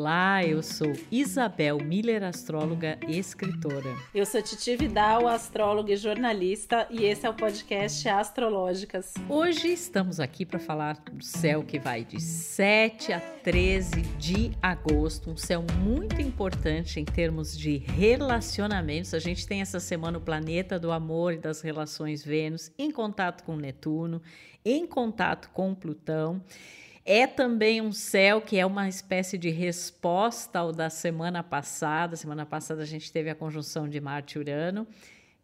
Olá, 0.00 0.44
eu 0.44 0.62
sou 0.62 0.92
Isabel 1.10 1.76
Miller, 1.78 2.22
astróloga 2.22 2.96
e 3.08 3.18
escritora. 3.18 3.96
Eu 4.14 4.24
sou 4.24 4.40
Titi 4.40 4.76
Vidal, 4.76 5.26
astróloga 5.26 5.92
e 5.92 5.96
jornalista, 5.96 6.86
e 6.88 7.04
esse 7.04 7.26
é 7.26 7.28
o 7.28 7.34
podcast 7.34 8.08
Astrológicas. 8.08 9.12
Hoje 9.28 9.66
estamos 9.66 10.20
aqui 10.20 10.46
para 10.46 10.60
falar 10.60 10.98
do 10.98 11.20
céu 11.20 11.64
que 11.64 11.80
vai 11.80 12.04
de 12.04 12.20
7 12.20 13.12
a 13.12 13.18
13 13.18 14.02
de 14.16 14.52
agosto, 14.62 15.32
um 15.32 15.36
céu 15.36 15.64
muito 15.80 16.22
importante 16.22 17.00
em 17.00 17.04
termos 17.04 17.58
de 17.58 17.78
relacionamentos. 17.78 19.14
A 19.14 19.18
gente 19.18 19.48
tem 19.48 19.62
essa 19.62 19.80
semana 19.80 20.18
o 20.18 20.20
planeta 20.20 20.78
do 20.78 20.92
amor 20.92 21.32
e 21.32 21.38
das 21.38 21.60
relações 21.60 22.24
Vênus 22.24 22.70
em 22.78 22.92
contato 22.92 23.42
com 23.42 23.56
Netuno, 23.56 24.22
em 24.64 24.86
contato 24.86 25.50
com 25.50 25.74
Plutão. 25.74 26.40
É 27.10 27.26
também 27.26 27.80
um 27.80 27.90
céu 27.90 28.38
que 28.38 28.58
é 28.58 28.66
uma 28.66 28.86
espécie 28.86 29.38
de 29.38 29.48
resposta 29.48 30.58
ao 30.58 30.72
da 30.72 30.90
semana 30.90 31.42
passada. 31.42 32.14
Semana 32.16 32.44
passada 32.44 32.82
a 32.82 32.84
gente 32.84 33.10
teve 33.10 33.30
a 33.30 33.34
conjunção 33.34 33.88
de 33.88 33.98
Marte 33.98 34.36
e 34.36 34.38
Urano. 34.38 34.86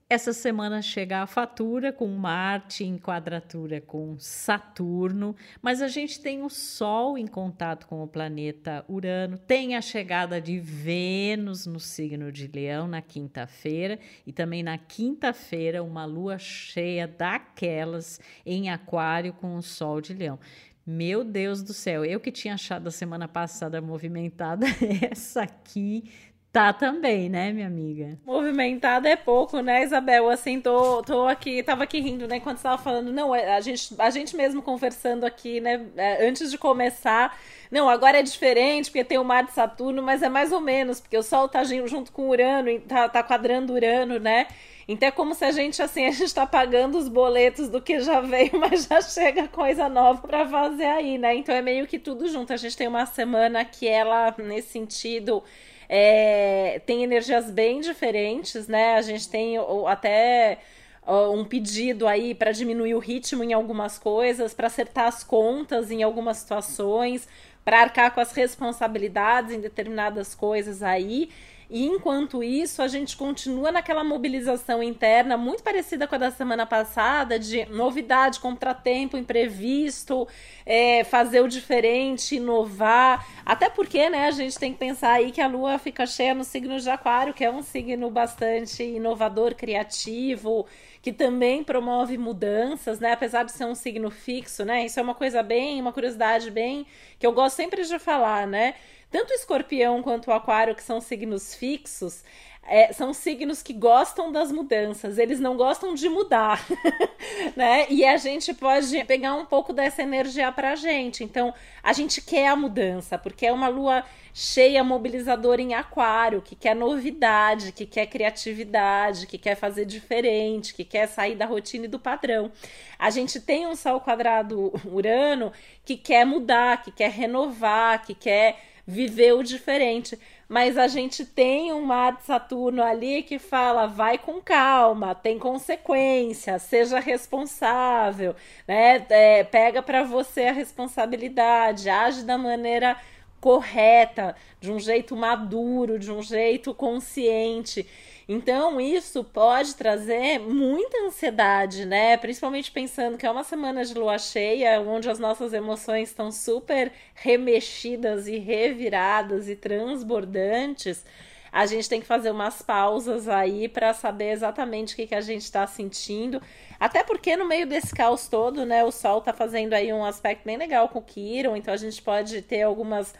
Essa 0.07 0.35
semana 0.35 0.83
chega 0.83 1.23
a 1.23 1.27
fatura 1.27 1.91
com 1.91 2.07
Marte 2.09 2.85
em 2.85 2.99
quadratura 2.99 3.81
com 3.81 4.19
Saturno, 4.19 5.35
mas 5.63 5.81
a 5.81 5.89
gente 5.89 6.21
tem 6.21 6.43
o 6.43 6.51
Sol 6.51 7.17
em 7.17 7.27
contato 7.27 7.87
com 7.87 8.03
o 8.03 8.07
planeta 8.07 8.85
Urano, 8.87 9.39
tem 9.39 9.75
a 9.75 9.81
chegada 9.81 10.43
de 10.43 10.59
Vênus 10.59 11.65
no 11.65 11.81
signo 11.81 12.31
de 12.31 12.47
Leão 12.47 12.87
na 12.87 13.01
quinta-feira 13.01 13.99
e 14.27 14.33
também 14.35 14.63
na 14.63 14.77
quinta-feira 14.77 15.83
uma 15.83 16.05
lua 16.05 16.39
cheia 16.39 17.09
daquelas 17.09 18.21
em 18.45 18.69
Aquário 18.69 19.33
com 19.33 19.57
o 19.57 19.63
Sol 19.63 20.03
de 20.03 20.13
Leão. 20.13 20.39
Meu 20.87 21.25
Deus 21.25 21.63
do 21.63 21.73
céu, 21.73 22.05
eu 22.05 22.21
que 22.21 22.31
tinha 22.31 22.55
achado 22.55 22.89
a 22.89 22.91
semana 22.91 23.27
passada 23.27 23.81
movimentada, 23.81 24.67
essa 25.11 25.43
aqui 25.43 26.05
tá 26.53 26.73
também, 26.73 27.29
né, 27.29 27.53
minha 27.53 27.67
amiga? 27.67 28.17
Movimentada 28.25 29.09
é 29.09 29.17
pouco, 29.17 29.61
né, 29.61 29.83
Isabel? 29.83 30.29
Assim, 30.31 30.61
tô, 30.61 31.03
tô 31.03 31.27
aqui, 31.27 31.63
tava 31.65 31.83
aqui 31.83 32.01
rindo, 32.01 32.29
né, 32.29 32.39
quando 32.39 32.59
você 32.59 32.63
tava 32.65 32.81
falando, 32.81 33.11
não, 33.13 33.35
é, 33.35 33.57
a 33.57 33.61
gente, 33.61 33.93
a 33.99 34.09
gente 34.11 34.37
mesmo 34.37 34.63
conversando 34.63 35.25
aqui, 35.25 35.59
né, 35.59 35.85
é, 35.97 36.29
antes 36.29 36.51
de 36.51 36.59
começar, 36.59 37.37
não, 37.71 37.89
agora 37.89 38.21
é 38.21 38.23
diferente, 38.23 38.91
porque 38.91 39.03
tem 39.03 39.19
o 39.19 39.25
mar 39.25 39.45
de 39.45 39.53
Saturno, 39.53 40.01
mas 40.01 40.23
é 40.23 40.29
mais 40.29 40.53
ou 40.53 40.61
menos, 40.61 41.01
porque 41.01 41.17
o 41.19 41.23
Sol 41.25 41.49
tá 41.49 41.65
junto 41.65 42.13
com 42.13 42.29
Urano, 42.29 42.79
tá, 42.83 43.09
tá 43.09 43.23
quadrando 43.23 43.73
Urano, 43.73 44.21
né? 44.21 44.47
Então 44.87 45.09
é 45.09 45.13
como 45.13 45.35
se 45.35 45.45
a 45.45 45.51
gente, 45.51 45.81
assim, 45.83 46.07
a 46.07 46.11
gente 46.11 46.25
está 46.25 46.47
pagando 46.47 46.99
os 46.99 47.09
boletos 47.09 47.69
do 47.69 47.81
que 47.81 48.01
já 48.01 48.21
veio, 48.21 48.51
mas 48.61 48.85
já 48.85 49.01
chega 49.01 49.49
coisa 49.49 49.89
nova 49.89 50.27
para 50.27 50.47
fazer 50.49 50.87
aí, 50.87 51.17
né? 51.19 51.35
Então 51.35 51.55
é 51.55 51.63
meio 51.63 51.87
que 51.87 51.99
tudo 51.99 52.29
junto. 52.29 52.53
A 52.53 52.57
gente 52.57 52.77
tem 52.77 52.87
uma 52.87 53.07
semana 53.07 53.65
que 53.65 53.89
ela, 53.89 54.35
nesse 54.39 54.69
sentido, 54.69 55.43
é, 55.89 56.81
tem 56.85 57.03
energias 57.03 57.51
bem 57.51 57.81
diferentes, 57.81 58.69
né? 58.69 58.95
A 58.95 59.03
gente 59.03 59.29
tem 59.29 59.57
até 59.87 60.59
um 61.07 61.45
pedido 61.45 62.07
aí 62.07 62.35
para 62.35 62.53
diminuir 62.53 62.95
o 62.95 62.99
ritmo 62.99 63.45
em 63.45 63.53
algumas 63.53 63.99
coisas, 63.99 64.55
para 64.55 64.69
acertar 64.69 65.07
as 65.07 65.23
contas 65.23 65.91
em 65.91 66.03
algumas 66.03 66.39
situações, 66.39 67.29
para 67.65 67.81
arcar 67.81 68.15
com 68.15 68.21
as 68.21 68.33
responsabilidades 68.33 69.53
em 69.53 69.61
determinadas 69.61 70.35
coisas 70.35 70.83
aí. 70.83 71.31
E 71.69 71.85
enquanto 71.87 72.43
isso, 72.43 72.83
a 72.83 72.89
gente 72.89 73.17
continua 73.17 73.73
naquela 73.73 74.05
mobilização 74.05 74.83
interna 74.83 75.37
muito 75.37 75.63
parecida 75.63 76.07
com 76.07 76.15
a 76.15 76.19
da 76.19 76.31
semana 76.31 76.67
passada, 76.67 77.39
de 77.39 77.65
novidade, 77.67 78.41
contratempo, 78.41 79.17
imprevisto, 79.17 80.29
é, 80.67 81.05
fazer 81.05 81.41
o 81.41 81.49
diferente, 81.49 82.37
inovar. 82.37 83.27
Até 83.45 83.69
porque, 83.71 84.09
né, 84.09 84.27
a 84.27 84.31
gente 84.31 84.59
tem 84.59 84.73
que 84.73 84.79
pensar 84.79 85.13
aí 85.13 85.33
que 85.33 85.41
a 85.41 85.47
lua 85.47 85.79
fica 85.79 86.07
cheia 86.07 86.35
no 86.35 86.45
signo 86.45 86.79
de 86.79 86.89
Aquário, 86.91 87.35
que 87.35 87.45
é 87.45 87.51
um 87.51 87.63
signo 87.63 88.11
bastante 88.11 88.83
inovador, 88.83 89.55
criativo, 89.55 90.67
que 91.01 91.13
também 91.13 91.63
promove 91.63 92.17
mudanças, 92.17 92.99
né? 92.99 93.13
Apesar 93.13 93.45
de 93.45 93.53
ser 93.53 93.67
um 93.67 93.75
signo 93.75 94.11
fixo, 94.11 94.65
né? 94.65 94.87
Isso 94.87 94.99
é 94.99 95.03
uma 95.03 95.15
coisa 95.15 95.43
bem, 95.43 95.81
uma 95.81 95.93
curiosidade 95.93 96.51
bem 96.51 96.87
que 97.19 97.27
eu 97.27 97.33
gosto 97.33 97.57
sempre 97.57 97.85
de 97.85 97.99
falar, 97.99 98.47
né? 98.47 98.75
Tanto 99.15 99.31
o 99.31 99.35
escorpião 99.35 100.03
quanto 100.03 100.27
o 100.27 100.33
aquário, 100.33 100.75
que 100.75 100.83
são 100.83 101.01
signos 101.01 101.55
fixos, 101.55 102.25
é, 102.65 102.93
são 102.93 103.15
signos 103.15 103.63
que 103.63 103.73
gostam 103.73 104.33
das 104.33 104.51
mudanças, 104.51 105.19
eles 105.19 105.39
não 105.39 105.57
gostam 105.57 105.95
de 105.95 106.09
mudar, 106.09 106.67
né? 107.55 107.87
E 107.91 108.05
a 108.05 108.17
gente 108.17 108.53
pode 108.53 109.05
pegar 109.05 109.37
um 109.37 109.47
pouco 109.47 109.73
dessa 109.73 110.03
energia 110.03 110.51
pra 110.51 110.75
gente. 110.75 111.23
Então, 111.23 111.55
a 111.81 111.93
gente 111.93 112.21
quer 112.21 112.49
a 112.49 112.57
mudança, 112.57 113.17
porque 113.17 113.47
é 113.47 113.53
uma 113.53 113.69
lua 113.69 114.03
cheia, 114.33 114.83
mobilizadora 114.83 115.63
em 115.63 115.75
aquário, 115.75 116.43
que 116.43 116.57
quer 116.57 116.75
novidade, 116.75 117.71
que 117.71 117.87
quer 117.87 118.07
criatividade, 118.07 119.29
que 119.29 119.39
quer 119.39 119.55
fazer 119.55 119.85
diferente, 119.85 120.75
que 120.75 120.85
quer 120.85 121.07
sair 121.07 121.37
da 121.37 121.47
rotina 121.47 121.85
e 121.85 121.89
do 121.89 122.01
padrão. 122.01 122.51
A 122.99 123.11
gente 123.11 123.39
tem 123.39 123.65
um 123.65 123.77
sol 123.77 124.01
quadrado 124.01 124.73
Urano 124.85 125.53
que 125.85 125.97
quer 125.97 126.27
mudar, 126.27 126.83
que 126.83 126.91
quer 126.91 127.13
renovar, 127.13 128.05
que 128.05 128.13
quer 128.13 128.74
viver 128.87 129.33
o 129.33 129.43
diferente. 129.43 130.19
Mas 130.49 130.77
a 130.77 130.87
gente 130.87 131.25
tem 131.25 131.73
um 131.73 131.83
mar 131.83 132.17
de 132.17 132.25
Saturno 132.25 132.83
ali 132.83 133.23
que 133.23 133.39
fala: 133.39 133.87
vai 133.87 134.19
com 134.19 134.41
calma, 134.41 135.15
tem 135.15 135.39
consequência, 135.39 136.59
seja 136.59 137.01
responsável, 137.01 138.35
né? 138.69 139.05
É, 139.09 139.45
pega 139.45 139.83
para 139.83 140.05
você 140.05 140.45
a 140.45 140.53
responsabilidade, 140.53 141.89
age 141.89 142.25
da 142.25 142.37
maneira 142.37 142.97
correta, 143.41 144.35
de 144.61 144.73
um 144.73 144.79
jeito 144.79 145.15
maduro, 145.15 145.99
de 145.99 146.11
um 146.11 146.23
jeito 146.23 146.75
consciente. 146.75 147.87
Então, 148.27 148.81
isso 148.81 149.23
pode 149.23 149.75
trazer 149.75 150.39
muita 150.39 150.99
ansiedade, 151.05 151.85
né? 151.85 152.17
Principalmente 152.17 152.71
pensando 152.71 153.19
que 153.19 153.27
é 153.27 153.31
uma 153.31 153.45
semana 153.45 153.85
de 153.85 153.93
lua 153.93 154.17
cheia, 154.19 154.81
onde 154.81 155.11
as 155.11 155.19
nossas 155.19 155.53
emoções 155.53 156.09
estão 156.09 156.33
super 156.33 156.91
remexidas 157.15 158.27
e 158.27 158.39
reviradas 158.39 159.49
e 159.49 159.55
transbordantes. 159.55 161.05
A 161.53 161.67
gente 161.67 161.89
tem 161.89 162.01
que 162.01 162.07
fazer 162.07 162.31
umas 162.31 162.63
pausas 162.63 163.29
aí 163.29 163.69
para 163.69 163.93
saber 163.93 164.33
exatamente 164.33 164.95
o 164.95 164.97
que, 164.97 165.07
que 165.07 165.15
a 165.15 165.21
gente 165.21 165.43
está 165.43 165.67
sentindo. 165.67 166.43
Até 166.81 167.05
porque 167.05 167.37
no 167.37 167.47
meio 167.47 167.67
desse 167.67 167.95
caos 167.95 168.27
todo, 168.27 168.65
né, 168.67 168.83
o 168.83 168.91
Sol 168.91 169.19
está 169.19 169.33
fazendo 169.33 169.75
aí 169.75 169.93
um 169.93 170.05
aspecto 170.05 170.45
bem 170.45 170.57
legal 170.57 170.89
com 170.89 170.99
o 170.99 171.03
Kiron, 171.03 171.55
então 171.55 171.73
a 171.73 171.77
gente 171.77 172.03
pode 172.03 172.43
ter 172.43 172.63
algumas 172.63 173.15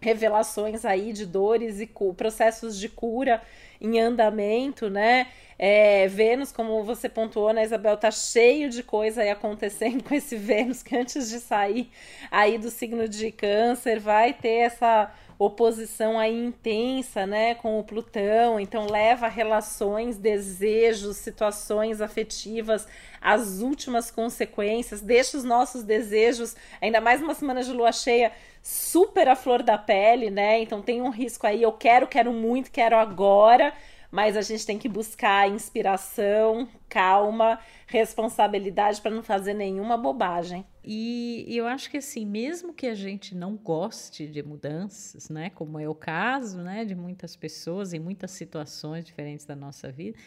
revelações 0.00 0.84
aí 0.84 1.12
de 1.12 1.26
dores 1.26 1.80
e 1.80 1.90
processos 2.16 2.78
de 2.78 2.88
cura 2.88 3.42
em 3.80 3.98
andamento, 4.00 4.88
né? 4.90 5.28
É, 5.58 6.08
Vênus, 6.08 6.50
como 6.50 6.82
você 6.84 7.06
pontuou, 7.08 7.52
né, 7.52 7.62
Isabel, 7.62 7.94
tá 7.96 8.10
cheio 8.10 8.70
de 8.70 8.82
coisa 8.82 9.20
aí 9.20 9.30
acontecendo 9.30 10.02
com 10.04 10.14
esse 10.14 10.36
Vênus 10.36 10.82
que 10.82 10.96
antes 10.96 11.28
de 11.28 11.38
sair 11.38 11.90
aí 12.30 12.56
do 12.56 12.70
signo 12.70 13.06
de 13.06 13.30
câncer 13.30 14.00
vai 14.00 14.32
ter 14.32 14.60
essa 14.60 15.12
oposição 15.44 16.18
aí 16.18 16.38
intensa, 16.38 17.26
né, 17.26 17.54
com 17.54 17.80
o 17.80 17.82
Plutão, 17.82 18.60
então 18.60 18.86
leva 18.86 19.26
relações, 19.26 20.18
desejos, 20.18 21.16
situações 21.16 22.02
afetivas 22.02 22.86
às 23.22 23.60
últimas 23.60 24.10
consequências, 24.10 25.00
deixa 25.00 25.38
os 25.38 25.42
nossos 25.42 25.82
desejos, 25.82 26.54
ainda 26.78 27.00
mais 27.00 27.22
uma 27.22 27.32
semana 27.32 27.62
de 27.62 27.72
lua 27.72 27.90
cheia, 27.90 28.32
super 28.62 29.28
à 29.28 29.34
flor 29.34 29.62
da 29.62 29.78
pele, 29.78 30.28
né? 30.28 30.60
Então 30.60 30.82
tem 30.82 31.00
um 31.00 31.08
risco 31.08 31.46
aí, 31.46 31.62
eu 31.62 31.72
quero, 31.72 32.06
quero 32.06 32.34
muito, 32.34 32.70
quero 32.70 32.96
agora, 32.96 33.72
mas 34.10 34.36
a 34.36 34.42
gente 34.42 34.66
tem 34.66 34.78
que 34.78 34.88
buscar 34.88 35.48
inspiração, 35.48 36.68
calma, 36.88 37.58
responsabilidade 37.86 39.00
para 39.00 39.10
não 39.10 39.22
fazer 39.22 39.54
nenhuma 39.54 39.96
bobagem. 39.96 40.66
E, 40.84 41.44
eu 41.48 41.66
acho 41.66 41.90
que 41.90 41.98
assim, 41.98 42.24
mesmo 42.26 42.72
que 42.72 42.86
a 42.86 42.94
gente 42.94 43.34
não 43.34 43.56
goste 43.56 44.26
de 44.26 44.42
mudanças, 44.42 45.28
né, 45.28 45.50
como 45.50 45.78
é 45.78 45.88
o 45.88 45.94
caso, 45.94 46.58
né, 46.58 46.84
de 46.84 46.94
muitas 46.94 47.36
pessoas 47.36 47.92
em 47.92 47.98
muitas 47.98 48.30
situações 48.30 49.04
diferentes 49.04 49.44
da 49.44 49.54
nossa 49.54 49.92
vida, 49.92 50.18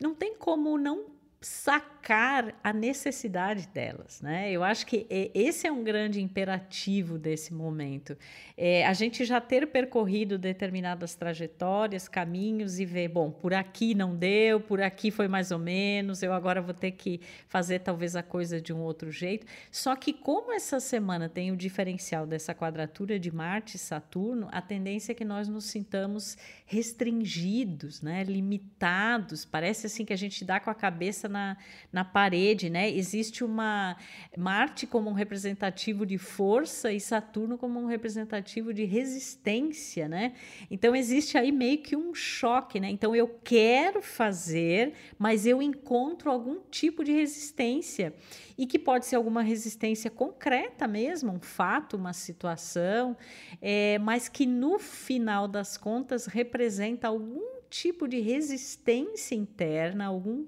não 0.00 0.14
tem 0.14 0.36
como 0.36 0.78
não 0.78 1.06
sacar 1.46 2.54
a 2.62 2.72
necessidade 2.72 3.68
delas, 3.68 4.20
né? 4.20 4.50
Eu 4.50 4.62
acho 4.62 4.86
que 4.86 5.06
esse 5.34 5.66
é 5.66 5.72
um 5.72 5.82
grande 5.82 6.20
imperativo 6.20 7.18
desse 7.18 7.52
momento. 7.52 8.16
É, 8.56 8.86
a 8.86 8.92
gente 8.92 9.24
já 9.24 9.40
ter 9.40 9.66
percorrido 9.66 10.38
determinadas 10.38 11.14
trajetórias, 11.14 12.08
caminhos 12.08 12.78
e 12.78 12.84
ver, 12.84 13.08
bom, 13.08 13.30
por 13.30 13.54
aqui 13.54 13.94
não 13.94 14.14
deu, 14.14 14.60
por 14.60 14.80
aqui 14.80 15.10
foi 15.10 15.26
mais 15.26 15.50
ou 15.50 15.58
menos, 15.58 16.22
eu 16.22 16.32
agora 16.32 16.60
vou 16.60 16.74
ter 16.74 16.92
que 16.92 17.20
fazer 17.48 17.80
talvez 17.80 18.14
a 18.14 18.22
coisa 18.22 18.60
de 18.60 18.72
um 18.72 18.80
outro 18.80 19.10
jeito. 19.10 19.46
Só 19.70 19.96
que 19.96 20.12
como 20.12 20.52
essa 20.52 20.80
semana 20.80 21.28
tem 21.28 21.50
o 21.50 21.56
diferencial 21.56 22.26
dessa 22.26 22.54
quadratura 22.54 23.18
de 23.18 23.34
Marte 23.34 23.76
e 23.76 23.78
Saturno, 23.80 24.48
a 24.52 24.62
tendência 24.62 25.12
é 25.12 25.14
que 25.14 25.24
nós 25.24 25.48
nos 25.48 25.64
sintamos 25.64 26.36
restringidos, 26.66 28.00
né? 28.00 28.22
Limitados. 28.24 29.44
Parece 29.44 29.86
assim 29.86 30.04
que 30.04 30.12
a 30.12 30.16
gente 30.16 30.44
dá 30.44 30.60
com 30.60 30.70
a 30.70 30.74
cabeça 30.74 31.28
na, 31.32 31.56
na 31.92 32.04
parede, 32.04 32.70
né? 32.70 32.88
Existe 32.88 33.42
uma 33.42 33.96
Marte 34.36 34.86
como 34.86 35.10
um 35.10 35.12
representativo 35.12 36.06
de 36.06 36.18
força 36.18 36.92
e 36.92 37.00
Saturno 37.00 37.58
como 37.58 37.80
um 37.80 37.86
representativo 37.86 38.72
de 38.72 38.84
resistência, 38.84 40.08
né? 40.08 40.34
Então 40.70 40.94
existe 40.94 41.36
aí 41.36 41.50
meio 41.50 41.78
que 41.78 41.96
um 41.96 42.14
choque, 42.14 42.78
né? 42.78 42.90
Então 42.90 43.16
eu 43.16 43.28
quero 43.42 44.00
fazer, 44.00 44.92
mas 45.18 45.46
eu 45.46 45.60
encontro 45.60 46.30
algum 46.30 46.60
tipo 46.70 47.02
de 47.02 47.12
resistência 47.12 48.14
e 48.56 48.66
que 48.66 48.78
pode 48.78 49.06
ser 49.06 49.16
alguma 49.16 49.42
resistência 49.42 50.10
concreta 50.10 50.86
mesmo, 50.86 51.32
um 51.32 51.40
fato, 51.40 51.96
uma 51.96 52.12
situação, 52.12 53.16
é, 53.60 53.98
mas 53.98 54.28
que 54.28 54.46
no 54.46 54.78
final 54.78 55.48
das 55.48 55.76
contas 55.76 56.26
representa 56.26 57.08
algum 57.08 57.51
tipo 57.72 58.06
de 58.06 58.20
resistência 58.20 59.34
interna, 59.34 60.04
algum 60.04 60.44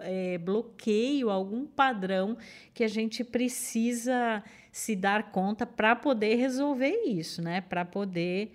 é, 0.00 0.38
bloqueio, 0.38 1.28
algum 1.28 1.66
padrão 1.66 2.38
que 2.72 2.84
a 2.84 2.88
gente 2.88 3.24
precisa 3.24 4.44
se 4.70 4.94
dar 4.94 5.32
conta 5.32 5.66
para 5.66 5.96
poder 5.96 6.36
resolver 6.36 7.02
isso, 7.04 7.42
né? 7.42 7.60
Para 7.60 7.84
poder 7.84 8.52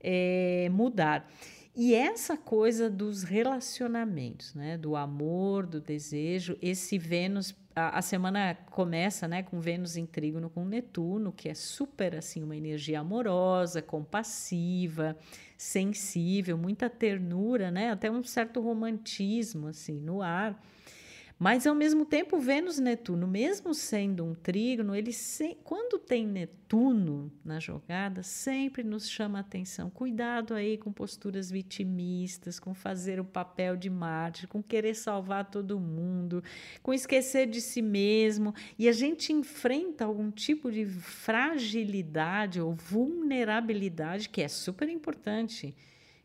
é, 0.00 0.68
mudar. 0.70 1.28
E 1.74 1.96
essa 1.96 2.36
coisa 2.36 2.88
dos 2.88 3.24
relacionamentos, 3.24 4.54
né? 4.54 4.78
Do 4.78 4.94
amor, 4.94 5.66
do 5.66 5.80
desejo, 5.80 6.56
esse 6.62 6.96
Vênus 6.96 7.56
a, 7.74 7.98
a, 7.98 8.02
semana 8.02 8.54
começa 8.70 9.26
né, 9.26 9.42
com 9.42 9.58
Vênus 9.58 9.96
em 9.96 10.06
trígono 10.06 10.48
com 10.48 10.64
Netuno, 10.64 11.32
que 11.32 11.48
é 11.48 11.54
super 11.54 12.14
assim 12.14 12.42
uma 12.42 12.56
energia 12.56 13.00
amorosa, 13.00 13.82
compassiva, 13.82 15.16
sensível, 15.64 16.58
muita 16.58 16.90
ternura, 16.90 17.70
né, 17.70 17.90
até 17.90 18.10
um 18.10 18.22
certo 18.22 18.60
romantismo 18.60 19.68
assim 19.68 19.98
no 19.98 20.20
ar. 20.20 20.62
Mas 21.36 21.66
ao 21.66 21.74
mesmo 21.74 22.06
tempo, 22.06 22.38
Vênus 22.38 22.78
Netuno, 22.78 23.26
mesmo 23.26 23.74
sendo 23.74 24.24
um 24.24 24.34
trígono, 24.34 24.94
ele 24.94 25.12
se, 25.12 25.56
quando 25.64 25.98
tem 25.98 26.24
Netuno 26.26 27.30
na 27.44 27.58
jogada, 27.58 28.22
sempre 28.22 28.84
nos 28.84 29.10
chama 29.10 29.38
a 29.38 29.40
atenção. 29.40 29.90
Cuidado 29.90 30.54
aí 30.54 30.78
com 30.78 30.92
posturas 30.92 31.50
vitimistas, 31.50 32.60
com 32.60 32.72
fazer 32.72 33.18
o 33.18 33.24
papel 33.24 33.76
de 33.76 33.90
mártir, 33.90 34.46
com 34.46 34.62
querer 34.62 34.94
salvar 34.94 35.50
todo 35.50 35.80
mundo, 35.80 36.42
com 36.82 36.94
esquecer 36.94 37.48
de 37.48 37.60
si 37.60 37.82
mesmo. 37.82 38.54
E 38.78 38.88
a 38.88 38.92
gente 38.92 39.32
enfrenta 39.32 40.04
algum 40.04 40.30
tipo 40.30 40.70
de 40.70 40.86
fragilidade 40.86 42.60
ou 42.60 42.74
vulnerabilidade 42.74 44.28
que 44.28 44.40
é 44.40 44.48
super 44.48 44.88
importante 44.88 45.74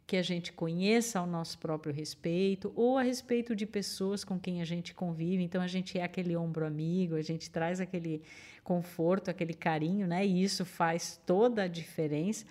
que 0.09 0.17
a 0.17 0.23
gente 0.23 0.51
conheça 0.51 1.19
ao 1.19 1.27
nosso 1.27 1.59
próprio 1.59 1.93
respeito 1.93 2.73
ou 2.75 2.97
a 2.97 3.03
respeito 3.03 3.55
de 3.55 3.67
pessoas 3.67 4.23
com 4.23 4.39
quem 4.39 4.59
a 4.59 4.65
gente 4.65 4.91
convive. 4.91 5.43
Então 5.43 5.61
a 5.61 5.67
gente 5.67 5.99
é 5.99 6.03
aquele 6.03 6.35
ombro 6.35 6.65
amigo, 6.65 7.13
a 7.13 7.21
gente 7.21 7.47
traz 7.47 7.79
aquele 7.79 8.23
conforto, 8.63 9.29
aquele 9.29 9.53
carinho, 9.53 10.07
né? 10.07 10.25
E 10.25 10.43
isso 10.43 10.65
faz 10.65 11.21
toda 11.27 11.61
a 11.61 11.67
diferença. 11.67 12.43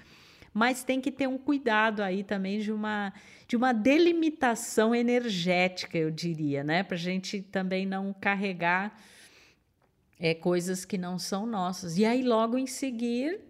Mas 0.55 0.85
tem 0.85 1.01
que 1.01 1.11
ter 1.11 1.27
um 1.27 1.37
cuidado 1.37 2.01
aí 2.01 2.23
também 2.23 2.61
de 2.61 2.71
uma, 2.71 3.13
de 3.49 3.57
uma 3.57 3.73
delimitação 3.73 4.95
energética, 4.95 5.99
eu 5.99 6.13
diria, 6.13 6.63
né? 6.63 6.85
Para 6.85 6.95
a 6.95 7.01
gente 7.01 7.43
também 7.43 7.85
não 7.85 8.13
carregar 8.13 8.97
é, 10.21 10.33
coisas 10.33 10.85
que 10.85 10.97
não 10.97 11.19
são 11.19 11.45
nossas. 11.45 11.99
E 11.99 12.05
aí, 12.05 12.23
logo 12.23 12.57
em 12.57 12.69
seguir, 12.69 13.48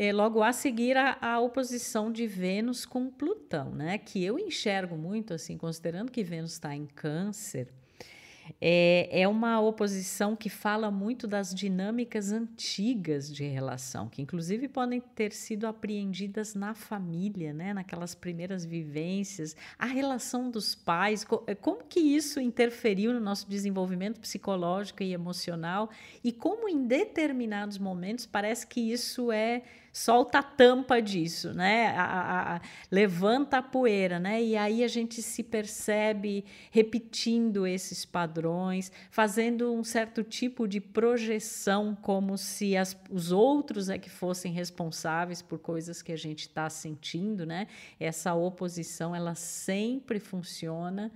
é, 0.00 0.12
logo 0.12 0.44
a 0.44 0.52
seguir 0.52 0.96
a, 0.96 1.18
a, 1.20 1.40
oposição 1.40 2.12
de 2.12 2.24
Vênus 2.24 2.86
com 2.86 3.10
Plutão, 3.10 3.72
né? 3.72 3.98
Que 3.98 4.24
eu 4.24 4.38
enxergo 4.38 4.96
muito 4.96 5.34
assim, 5.34 5.58
considerando 5.58 6.12
que 6.12 6.22
Vênus 6.22 6.52
está 6.52 6.72
em 6.72 6.86
Câncer, 6.86 7.66
é, 8.60 9.22
é 9.22 9.28
uma 9.28 9.60
oposição 9.60 10.34
que 10.34 10.48
fala 10.48 10.90
muito 10.90 11.26
das 11.26 11.54
dinâmicas 11.54 12.32
antigas 12.32 13.32
de 13.32 13.44
relação, 13.44 14.08
que 14.08 14.22
inclusive 14.22 14.68
podem 14.68 15.00
ter 15.00 15.32
sido 15.32 15.66
apreendidas 15.66 16.54
na 16.54 16.74
família, 16.74 17.52
né? 17.52 17.74
naquelas 17.74 18.14
primeiras 18.14 18.64
vivências, 18.64 19.56
a 19.78 19.86
relação 19.86 20.50
dos 20.50 20.74
pais, 20.74 21.26
é, 21.46 21.54
como 21.54 21.84
que 21.84 22.00
isso 22.00 22.40
interferiu 22.40 23.12
no 23.12 23.20
nosso 23.20 23.48
desenvolvimento 23.48 24.20
psicológico 24.20 25.02
e 25.02 25.12
emocional, 25.12 25.90
e 26.22 26.32
como 26.32 26.68
em 26.68 26.86
determinados 26.86 27.78
momentos 27.78 28.26
parece 28.26 28.66
que 28.66 28.80
isso 28.80 29.32
é 29.32 29.62
solta 29.92 30.38
a 30.38 30.42
tampa 30.42 31.00
disso, 31.00 31.52
né? 31.52 31.88
A, 31.96 32.04
a, 32.04 32.56
a, 32.56 32.60
levanta 32.90 33.58
a 33.58 33.62
poeira, 33.62 34.18
né? 34.18 34.42
E 34.42 34.56
aí 34.56 34.84
a 34.84 34.88
gente 34.88 35.22
se 35.22 35.42
percebe 35.42 36.44
repetindo 36.70 37.66
esses 37.66 38.04
padrões, 38.04 38.92
fazendo 39.10 39.72
um 39.72 39.82
certo 39.82 40.22
tipo 40.22 40.66
de 40.66 40.80
projeção, 40.80 41.96
como 42.00 42.36
se 42.36 42.76
as, 42.76 42.96
os 43.10 43.32
outros 43.32 43.88
é 43.88 43.98
que 43.98 44.10
fossem 44.10 44.52
responsáveis 44.52 45.42
por 45.42 45.58
coisas 45.58 46.02
que 46.02 46.12
a 46.12 46.16
gente 46.16 46.40
está 46.40 46.68
sentindo, 46.70 47.44
né? 47.44 47.66
Essa 47.98 48.34
oposição, 48.34 49.14
ela 49.14 49.34
sempre 49.34 50.20
funciona 50.20 51.10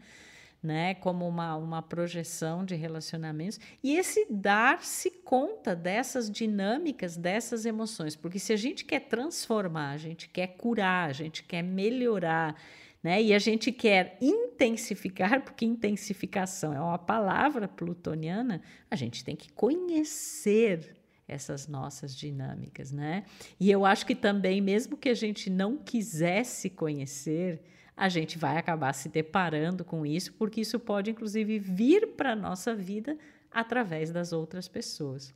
né, 0.62 0.94
como 0.94 1.26
uma, 1.26 1.56
uma 1.56 1.82
projeção 1.82 2.64
de 2.64 2.76
relacionamentos, 2.76 3.58
e 3.82 3.96
esse 3.96 4.26
dar-se 4.30 5.10
conta 5.10 5.74
dessas 5.74 6.30
dinâmicas, 6.30 7.16
dessas 7.16 7.66
emoções, 7.66 8.14
porque 8.14 8.38
se 8.38 8.52
a 8.52 8.56
gente 8.56 8.84
quer 8.84 9.00
transformar, 9.00 9.90
a 9.90 9.98
gente 9.98 10.28
quer 10.28 10.48
curar, 10.56 11.10
a 11.10 11.12
gente 11.12 11.42
quer 11.42 11.62
melhorar, 11.62 12.54
né, 13.02 13.20
e 13.20 13.34
a 13.34 13.38
gente 13.40 13.72
quer 13.72 14.16
intensificar, 14.20 15.42
porque 15.42 15.64
intensificação 15.64 16.72
é 16.72 16.80
uma 16.80 16.98
palavra 16.98 17.66
plutoniana, 17.66 18.62
a 18.88 18.94
gente 18.94 19.24
tem 19.24 19.34
que 19.34 19.50
conhecer 19.52 20.94
essas 21.26 21.66
nossas 21.66 22.14
dinâmicas, 22.14 22.92
né? 22.92 23.24
E 23.58 23.70
eu 23.70 23.86
acho 23.86 24.04
que 24.04 24.14
também, 24.14 24.60
mesmo 24.60 24.96
que 24.96 25.08
a 25.08 25.14
gente 25.14 25.48
não 25.48 25.78
quisesse 25.78 26.68
conhecer, 26.68 27.62
a 27.96 28.08
gente 28.08 28.38
vai 28.38 28.56
acabar 28.56 28.92
se 28.92 29.08
deparando 29.08 29.84
com 29.84 30.04
isso, 30.04 30.32
porque 30.34 30.60
isso 30.60 30.78
pode 30.80 31.10
inclusive 31.10 31.58
vir 31.58 32.08
para 32.16 32.32
a 32.32 32.36
nossa 32.36 32.74
vida 32.74 33.16
através 33.50 34.10
das 34.10 34.32
outras 34.32 34.66
pessoas. 34.66 35.34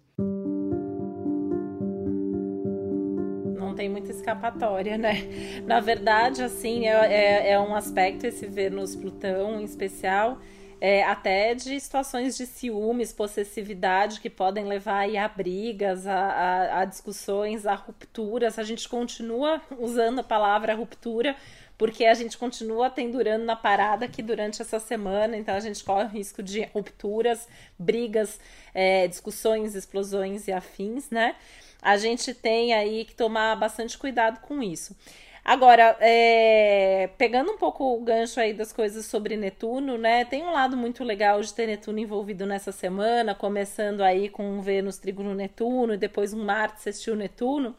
Não 3.58 3.74
tem 3.74 3.88
muita 3.88 4.10
escapatória, 4.10 4.96
né? 4.96 5.60
Na 5.66 5.80
verdade, 5.80 6.42
assim, 6.42 6.86
é, 6.86 6.92
é, 6.92 7.50
é 7.52 7.60
um 7.60 7.74
aspecto 7.74 8.24
esse 8.24 8.46
Vênus-Plutão 8.46 9.60
em 9.60 9.64
especial. 9.64 10.38
É, 10.78 11.02
até 11.04 11.54
de 11.54 11.80
situações 11.80 12.36
de 12.36 12.44
ciúmes, 12.44 13.10
possessividade 13.10 14.20
que 14.20 14.28
podem 14.28 14.66
levar 14.66 15.08
a 15.08 15.28
brigas, 15.28 16.06
a, 16.06 16.14
a, 16.14 16.80
a 16.80 16.84
discussões, 16.84 17.66
a 17.66 17.74
rupturas. 17.74 18.58
A 18.58 18.62
gente 18.62 18.86
continua 18.86 19.60
usando 19.78 20.18
a 20.18 20.24
palavra 20.24 20.74
ruptura 20.74 21.34
porque 21.78 22.04
a 22.06 22.14
gente 22.14 22.38
continua 22.38 22.88
pendurando 22.88 23.44
na 23.44 23.56
parada 23.56 24.06
aqui 24.06 24.22
durante 24.22 24.62
essa 24.62 24.78
semana, 24.78 25.36
então 25.36 25.54
a 25.54 25.60
gente 25.60 25.84
corre 25.84 26.04
o 26.04 26.08
risco 26.08 26.42
de 26.42 26.62
rupturas, 26.72 27.46
brigas, 27.78 28.40
é, 28.74 29.06
discussões, 29.06 29.74
explosões 29.74 30.48
e 30.48 30.52
afins, 30.52 31.10
né? 31.10 31.36
A 31.82 31.96
gente 31.96 32.32
tem 32.32 32.72
aí 32.72 33.04
que 33.04 33.14
tomar 33.14 33.54
bastante 33.56 33.96
cuidado 33.98 34.40
com 34.40 34.62
isso. 34.62 34.96
Agora, 35.44 35.96
é, 36.00 37.08
pegando 37.16 37.52
um 37.52 37.56
pouco 37.56 37.94
o 37.94 38.00
gancho 38.00 38.40
aí 38.40 38.52
das 38.52 38.72
coisas 38.72 39.06
sobre 39.06 39.36
Netuno, 39.36 39.96
né? 39.96 40.24
Tem 40.24 40.42
um 40.42 40.50
lado 40.50 40.76
muito 40.76 41.04
legal 41.04 41.40
de 41.40 41.54
ter 41.54 41.68
Netuno 41.68 42.00
envolvido 42.00 42.44
nessa 42.44 42.72
semana, 42.72 43.32
começando 43.32 44.00
aí 44.00 44.28
com 44.28 44.60
Vênus, 44.60 44.98
Trígono, 44.98 45.34
Netuno, 45.34 45.94
e 45.94 45.96
depois 45.96 46.32
um 46.32 46.44
Marte, 46.44 46.82
Sextil, 46.82 47.14
Netuno 47.14 47.76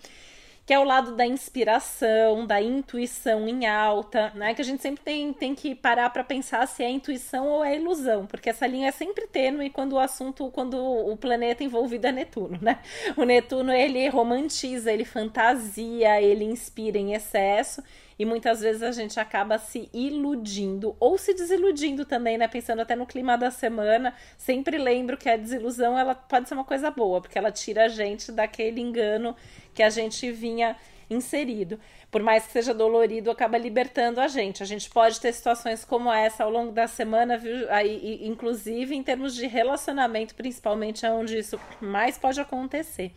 que 0.67 0.73
é 0.73 0.79
o 0.79 0.83
lado 0.83 1.15
da 1.15 1.25
inspiração, 1.25 2.45
da 2.45 2.61
intuição 2.61 3.47
em 3.47 3.65
alta, 3.65 4.33
né? 4.35 4.53
Que 4.53 4.61
a 4.61 4.65
gente 4.65 4.81
sempre 4.81 5.01
tem, 5.01 5.31
tem 5.31 5.55
que 5.55 5.73
parar 5.73 6.09
para 6.09 6.25
pensar 6.25 6.67
se 6.67 6.83
é 6.83 6.89
intuição 6.89 7.47
ou 7.47 7.63
é 7.63 7.77
ilusão, 7.77 8.25
porque 8.27 8.49
essa 8.49 8.67
linha 8.67 8.89
é 8.89 8.91
sempre 8.91 9.25
tênue 9.27 9.69
quando 9.69 9.93
o 9.93 9.99
assunto, 9.99 10.51
quando 10.51 10.77
o 10.77 11.15
planeta 11.15 11.63
envolvido 11.63 12.07
é 12.07 12.11
Netuno, 12.11 12.59
né? 12.61 12.79
O 13.15 13.23
Netuno 13.23 13.71
ele 13.71 14.09
romantiza, 14.09 14.91
ele 14.91 15.05
fantasia, 15.05 16.21
ele 16.21 16.43
inspira 16.43 16.97
em 16.97 17.13
excesso 17.13 17.81
e 18.19 18.25
muitas 18.25 18.61
vezes 18.61 18.81
a 18.81 18.91
gente 18.91 19.19
acaba 19.19 19.57
se 19.57 19.89
iludindo 19.93 20.95
ou 20.99 21.17
se 21.17 21.33
desiludindo 21.33 22.05
também, 22.05 22.37
né? 22.37 22.47
Pensando 22.47 22.81
até 22.81 22.95
no 22.95 23.05
clima 23.05 23.37
da 23.37 23.51
semana, 23.51 24.13
sempre 24.37 24.77
lembro 24.77 25.17
que 25.17 25.29
a 25.29 25.37
desilusão 25.37 25.97
ela 25.97 26.15
pode 26.15 26.47
ser 26.47 26.55
uma 26.55 26.63
coisa 26.63 26.89
boa, 26.89 27.21
porque 27.21 27.37
ela 27.37 27.51
tira 27.51 27.85
a 27.85 27.87
gente 27.87 28.31
daquele 28.31 28.81
engano 28.81 29.35
que 29.73 29.83
a 29.83 29.89
gente 29.89 30.31
vinha 30.31 30.75
inserido. 31.09 31.79
Por 32.09 32.21
mais 32.21 32.45
que 32.45 32.51
seja 32.53 32.73
dolorido, 32.73 33.29
acaba 33.29 33.57
libertando 33.57 34.19
a 34.19 34.27
gente. 34.27 34.63
A 34.63 34.65
gente 34.65 34.89
pode 34.89 35.19
ter 35.19 35.33
situações 35.33 35.85
como 35.85 36.11
essa 36.11 36.43
ao 36.43 36.49
longo 36.49 36.71
da 36.71 36.87
semana, 36.87 37.37
viu? 37.37 37.71
Aí, 37.71 38.25
inclusive 38.25 38.95
em 38.95 39.03
termos 39.03 39.35
de 39.35 39.45
relacionamento, 39.45 40.35
principalmente, 40.35 41.05
é 41.05 41.11
onde 41.11 41.37
isso 41.37 41.59
mais 41.81 42.17
pode 42.17 42.39
acontecer. 42.39 43.11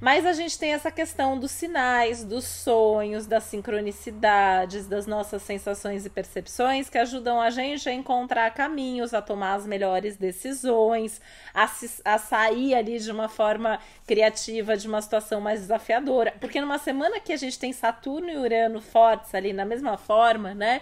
Mas 0.00 0.24
a 0.24 0.32
gente 0.32 0.58
tem 0.58 0.72
essa 0.72 0.90
questão 0.90 1.38
dos 1.38 1.50
sinais, 1.50 2.24
dos 2.24 2.44
sonhos, 2.44 3.26
das 3.26 3.44
sincronicidades, 3.44 4.86
das 4.86 5.06
nossas 5.06 5.42
sensações 5.42 6.06
e 6.06 6.10
percepções 6.10 6.88
que 6.88 6.96
ajudam 6.96 7.38
a 7.38 7.50
gente 7.50 7.86
a 7.86 7.92
encontrar 7.92 8.50
caminhos, 8.54 9.12
a 9.12 9.20
tomar 9.20 9.54
as 9.54 9.66
melhores 9.66 10.16
decisões, 10.16 11.20
a, 11.52 11.66
se, 11.66 12.00
a 12.02 12.16
sair 12.16 12.74
ali 12.74 12.98
de 12.98 13.10
uma 13.10 13.28
forma 13.28 13.78
criativa 14.06 14.74
de 14.74 14.88
uma 14.88 15.02
situação 15.02 15.38
mais 15.38 15.60
desafiadora. 15.60 16.32
Porque 16.40 16.62
numa 16.62 16.78
semana 16.78 17.20
que 17.20 17.32
a 17.32 17.36
gente 17.36 17.58
tem 17.58 17.70
Saturno 17.70 18.30
e 18.30 18.38
Urano 18.38 18.80
fortes 18.80 19.34
ali 19.34 19.52
na 19.52 19.66
mesma 19.66 19.98
forma, 19.98 20.54
né? 20.54 20.80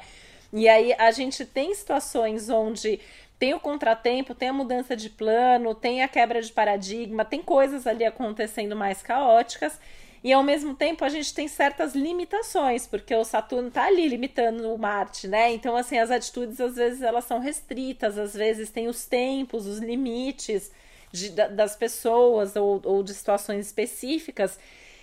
E 0.53 0.69
aí 0.69 0.95
a 0.97 1.11
gente 1.11 1.45
tem 1.45 1.75
situações 1.75 2.49
onde 2.49 3.01
tem 3.39 3.55
o 3.55 3.61
contratempo, 3.61 4.35
tem 4.35 4.49
a 4.49 4.53
mudança 4.53 4.97
de 4.97 5.09
plano, 5.09 5.75
tem 5.75 6.03
a 6.03 6.09
quebra 6.09 6.43
de 6.43 6.53
paradigma, 6.53 7.25
tem 7.25 7.43
coisas 7.43 7.87
ali 7.87 8.05
acontecendo 8.05 8.75
mais 8.75 9.01
caóticas. 9.01 9.79
E 10.23 10.33
ao 10.33 10.43
mesmo 10.43 10.75
tempo 10.75 11.05
a 11.05 11.09
gente 11.09 11.33
tem 11.33 11.47
certas 11.47 11.95
limitações, 11.95 12.87
porque 12.87 13.15
o 13.15 13.25
Saturno 13.25 13.69
está 13.69 13.87
ali 13.87 14.09
limitando 14.09 14.75
o 14.75 14.79
Marte, 14.79 15.29
né? 15.29 15.53
Então, 15.53 15.77
assim, 15.77 15.97
as 15.97 16.11
atitudes 16.11 16.61
às 16.61 16.75
vezes 16.75 17.03
elas 17.03 17.25
são 17.25 17.39
restritas, 17.39 18.19
às 18.19 18.35
vezes 18.35 18.71
tem 18.71 18.89
os 18.89 19.07
tempos, 19.07 19.67
os 19.67 19.79
limites 19.79 20.73
de, 21.13 21.31
das 21.31 21.77
pessoas 21.77 22.57
ou, 22.57 22.81
ou 22.85 23.03
de 23.05 23.15
situações 23.15 23.67
específicas. 23.67 24.59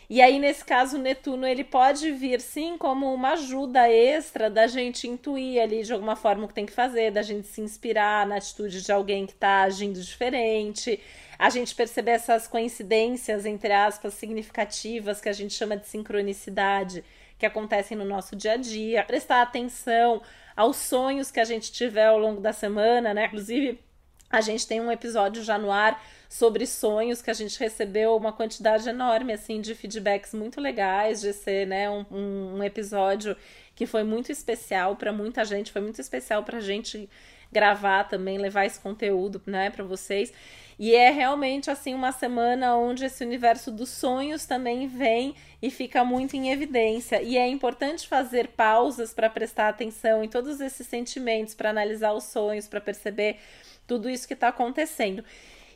E 0.10 0.22
aí, 0.22 0.38
nesse 0.38 0.64
caso, 0.64 0.98
o 0.98 1.00
Netuno 1.00 1.48
ele 1.48 1.64
pode 1.64 2.12
vir 2.12 2.40
sim 2.40 2.78
como 2.78 3.12
uma 3.14 3.32
ajuda 3.32 3.90
extra 3.90 4.50
da 4.50 4.68
gente 4.68 5.08
intuir 5.08 5.62
ali 5.62 5.84
de 5.84 5.92
alguma 5.94 6.16
forma 6.16 6.46
o 6.46 6.48
que 6.48 6.54
tem 6.54 6.66
que 6.66 6.72
fazer, 6.72 7.12
da 7.12 7.24
gente 7.24 7.48
se 7.48 7.60
inspirar 7.62 8.28
na 8.28 8.38
atitude 8.38 8.84
de 8.84 8.92
alguém 8.92 9.26
que 9.26 9.34
está 9.34 9.64
agindo 9.64 10.00
diferente, 10.00 11.00
a 11.40 11.50
gente 11.50 11.74
perceber 11.74 12.12
essas 12.12 12.48
coincidências, 12.48 13.46
entre 13.46 13.74
aspas, 13.74 14.14
significativas, 14.14 15.20
que 15.20 15.30
a 15.30 15.34
gente 15.34 15.54
chama 15.54 15.76
de 15.76 15.88
sincronicidade, 15.88 17.04
que 17.38 17.46
acontecem 17.46 17.98
no 17.98 18.06
nosso 18.06 18.36
dia 18.36 18.54
a 18.54 18.58
dia, 18.58 19.04
prestar 19.04 19.42
atenção 19.42 20.22
aos 20.56 20.78
sonhos 20.78 21.32
que 21.32 21.40
a 21.40 21.44
gente 21.44 21.72
tiver 21.72 22.06
ao 22.08 22.20
longo 22.20 22.40
da 22.40 22.54
semana, 22.54 23.14
né? 23.14 23.26
Inclusive, 23.26 23.80
a 24.30 24.42
gente 24.42 24.68
tem 24.68 24.82
um 24.82 24.92
episódio 24.92 25.44
já 25.44 25.58
no 25.58 25.72
ar 25.72 26.04
sobre 26.28 26.66
sonhos 26.66 27.22
que 27.22 27.30
a 27.30 27.34
gente 27.34 27.60
recebeu 27.60 28.16
uma 28.16 28.34
quantidade 28.34 28.90
enorme 28.90 29.34
assim 29.34 29.62
de 29.62 29.76
feedbacks 29.76 30.34
muito 30.34 30.60
legais 30.60 31.22
de 31.22 31.32
ser 31.34 31.68
né 31.68 31.90
um, 31.90 32.06
um, 32.12 32.64
episódio 32.64 33.38
que 33.76 33.86
foi 33.86 34.04
muito 34.04 34.32
especial 34.32 34.96
para 34.96 35.14
muita 35.14 35.46
gente 35.46 35.72
foi 35.72 35.82
muito 35.82 36.02
especial 36.02 36.44
para 36.44 36.58
a 36.58 36.62
gente 36.62 37.10
gravar 37.52 38.06
também 38.06 38.38
levar 38.38 38.66
esse 38.66 38.80
conteúdo 38.80 39.42
né 39.46 39.70
para 39.70 39.84
vocês 39.84 40.34
e 40.78 40.94
é 40.94 41.10
realmente 41.10 41.72
assim 41.72 41.94
uma 41.94 42.12
semana 42.12 42.76
onde 42.76 43.06
esse 43.06 43.24
universo 43.24 43.72
dos 43.72 43.90
sonhos 43.90 44.46
também 44.46 44.88
vem 44.88 45.34
e 45.62 45.72
fica 45.72 46.04
muito 46.04 46.36
em 46.36 46.52
evidência. 46.52 47.22
E 47.22 47.38
é 47.38 47.48
importante 47.48 48.08
fazer 48.08 48.50
pausas 48.50 49.14
para 49.14 49.30
prestar 49.30 49.70
atenção 49.70 50.22
em 50.22 50.28
todos 50.28 50.60
esses 50.60 50.86
sentimentos, 50.86 51.56
para 51.56 51.70
analisar 51.70 52.12
os 52.12 52.26
sonhos, 52.26 52.68
para 52.68 52.82
perceber 52.82 53.40
tudo 53.88 54.10
isso 54.10 54.28
que 54.28 54.34
está 54.34 54.50
acontecendo. 54.50 55.24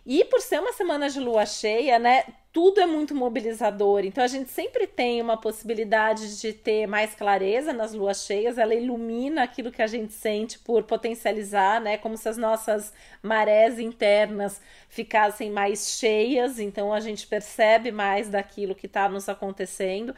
E 0.06 0.24
por 0.26 0.42
ser 0.42 0.60
uma 0.60 0.74
semana 0.74 1.10
de 1.10 1.20
lua 1.20 1.46
cheia, 1.46 2.00
né? 2.00 2.24
Tudo 2.52 2.82
é 2.82 2.86
muito 2.88 3.14
mobilizador. 3.14 4.04
Então 4.04 4.24
a 4.24 4.28
gente 4.28 4.50
sempre 4.50 4.88
tem 4.88 5.22
uma 5.22 5.38
possibilidade 5.38 6.40
de 6.42 6.52
ter 6.52 6.88
mais 6.88 7.14
clareza 7.14 7.72
nas 7.74 7.94
luas 7.94 8.26
cheias. 8.26 8.58
Ela 8.58 8.74
ilumina 8.74 9.44
aquilo 9.44 9.72
que 9.72 9.84
a 9.84 9.88
gente 9.88 10.12
sente 10.14 10.58
por 10.58 10.82
potencializar, 10.84 11.80
né? 11.80 11.98
Como 11.98 12.18
se 12.18 12.28
as 12.28 12.38
nossas 12.38 12.92
marés 13.22 13.78
internas 13.78 14.60
ficassem 14.88 15.52
mais 15.52 16.00
cheias. 16.00 16.60
Então 16.60 16.92
a 16.92 17.00
gente 17.00 17.28
percebe 17.28 17.92
mais 17.92 18.30
daquilo 18.30 18.74
que 18.74 18.88
está 18.88 19.08
nos 19.08 19.30
acontecendo. 19.30 20.16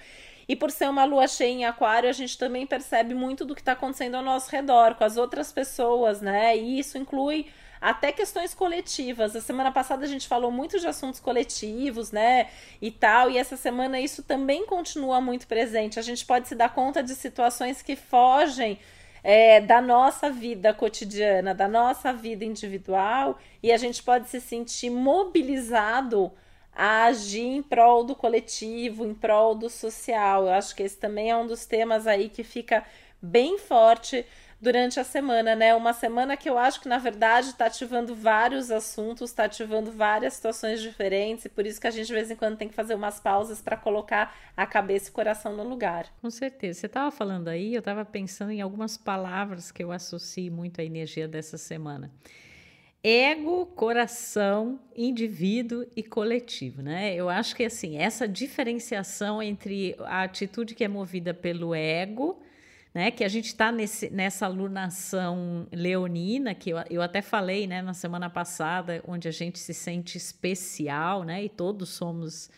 E 0.48 0.56
por 0.56 0.72
ser 0.72 0.90
uma 0.90 1.06
lua 1.06 1.28
cheia 1.28 1.52
em 1.52 1.66
aquário, 1.66 2.10
a 2.10 2.14
gente 2.14 2.38
também 2.38 2.66
percebe 2.66 3.14
muito 3.14 3.44
do 3.44 3.56
que 3.56 3.62
está 3.62 3.74
acontecendo 3.74 4.16
ao 4.16 4.24
nosso 4.24 4.50
redor, 4.50 4.96
com 4.96 5.04
as 5.04 5.18
outras 5.18 5.52
pessoas, 5.52 6.22
né? 6.22 6.56
E 6.58 6.80
isso 6.80 6.98
inclui 6.98 7.48
até 7.82 8.12
questões 8.12 8.54
coletivas. 8.54 9.36
A 9.36 9.42
semana 9.42 9.72
passada 9.72 10.06
a 10.06 10.08
gente 10.08 10.28
falou 10.28 10.52
muito 10.52 10.80
de 10.80 10.86
assuntos 10.86 11.20
coletivos, 11.20 12.12
né? 12.12 12.48
E 12.80 12.92
tal, 12.92 13.32
e 13.32 13.40
essa 13.40 13.58
semana 13.58 14.00
isso 14.00 14.22
também 14.22 14.68
continua 14.68 15.20
muito 15.20 15.48
presente. 15.48 15.98
A 15.98 16.04
gente 16.04 16.24
pode 16.24 16.48
se 16.48 16.54
dar 16.54 16.74
conta 16.74 17.02
de 17.02 17.16
situações 17.16 17.82
que 17.82 17.96
fogem. 17.96 18.78
É, 19.24 19.62
da 19.62 19.80
nossa 19.80 20.32
vida 20.32 20.74
cotidiana, 20.74 21.54
da 21.54 21.68
nossa 21.68 22.12
vida 22.12 22.44
individual, 22.44 23.38
e 23.62 23.72
a 23.72 23.78
gente 23.78 24.02
pode 24.02 24.28
se 24.28 24.42
sentir 24.42 24.90
mobilizado 24.90 26.32
a 26.74 27.04
agir 27.04 27.46
em 27.46 27.62
prol 27.62 28.04
do 28.04 28.16
coletivo, 28.16 29.06
em 29.06 29.14
prol 29.14 29.54
do 29.54 29.70
social. 29.70 30.46
Eu 30.46 30.54
acho 30.54 30.76
que 30.76 30.82
esse 30.82 30.98
também 30.98 31.30
é 31.30 31.38
um 31.38 31.46
dos 31.46 31.68
temas 31.68 32.08
aí 32.08 32.30
que 32.30 32.44
fica 32.44 32.84
bem 33.22 33.60
forte 33.60 34.26
durante 34.62 35.00
a 35.00 35.04
semana, 35.04 35.56
né? 35.56 35.74
Uma 35.74 35.92
semana 35.92 36.38
que 36.38 36.48
eu 36.48 36.58
acho 36.58 36.80
que, 36.80 36.88
na 36.88 37.00
verdade, 37.00 37.48
está 37.48 37.66
ativando 37.66 38.14
vários 38.14 38.70
assuntos, 38.70 39.32
está 39.32 39.46
ativando 39.46 39.92
várias 39.92 40.36
situações 40.36 40.80
diferentes, 40.82 41.46
e 41.46 41.50
por 41.50 41.66
isso 41.66 41.82
que 41.82 41.88
a 41.88 41.92
gente, 41.92 42.06
de 42.06 42.14
vez 42.14 42.30
em 42.30 42.36
quando, 42.36 42.58
tem 42.58 42.70
que 42.70 42.76
fazer 42.76 42.94
umas 42.94 43.20
pausas 43.20 43.60
para 43.60 43.76
colocar 43.76 44.36
a 44.56 44.68
cabeça 44.68 45.08
e 45.08 45.10
o 45.10 45.14
coração 45.14 45.58
no 45.58 45.64
lugar. 45.64 46.06
Com 46.22 46.30
certeza. 46.30 46.80
Você 46.80 46.86
estava 46.86 47.10
falando 47.10 47.48
aí, 47.48 47.74
eu 47.74 47.80
estava 47.80 48.06
pensando 48.06 48.52
em 48.52 48.62
algumas 48.62 48.96
palavras 48.98 49.72
que 49.72 49.84
eu 49.84 49.92
associo 49.92 50.52
muito 50.52 50.80
à 50.80 50.84
energia 50.84 51.28
dessa 51.28 51.58
semana 51.58 52.12
ego, 53.04 53.66
coração, 53.66 54.80
indivíduo 54.96 55.88
e 55.96 56.04
coletivo, 56.04 56.84
né? 56.84 57.16
Eu 57.16 57.30
acho 57.30 57.56
que 57.56 57.64
assim, 57.64 57.98
essa 57.98 58.28
diferenciação 58.28 59.42
entre 59.42 59.96
a 60.02 60.22
atitude 60.22 60.76
que 60.76 60.84
é 60.84 60.88
movida 60.88 61.34
pelo 61.34 61.74
ego 61.74 62.40
né? 62.94 63.10
Que 63.12 63.24
a 63.24 63.28
gente 63.28 63.48
está 63.48 63.72
nessa 63.72 64.46
alunação 64.46 65.68
leonina, 65.72 66.54
que 66.54 66.72
eu, 66.72 66.78
eu 66.90 67.02
até 67.02 67.22
falei 67.22 67.66
né, 67.68 67.82
na 67.82 67.94
semana 67.94 68.30
passada, 68.30 69.02
onde 69.08 69.28
a 69.28 69.32
gente 69.32 69.60
se 69.60 69.74
sente 69.74 70.18
especial, 70.18 71.24
né? 71.24 71.44
E 71.44 71.50
todos 71.50 71.90
somos 71.90 72.50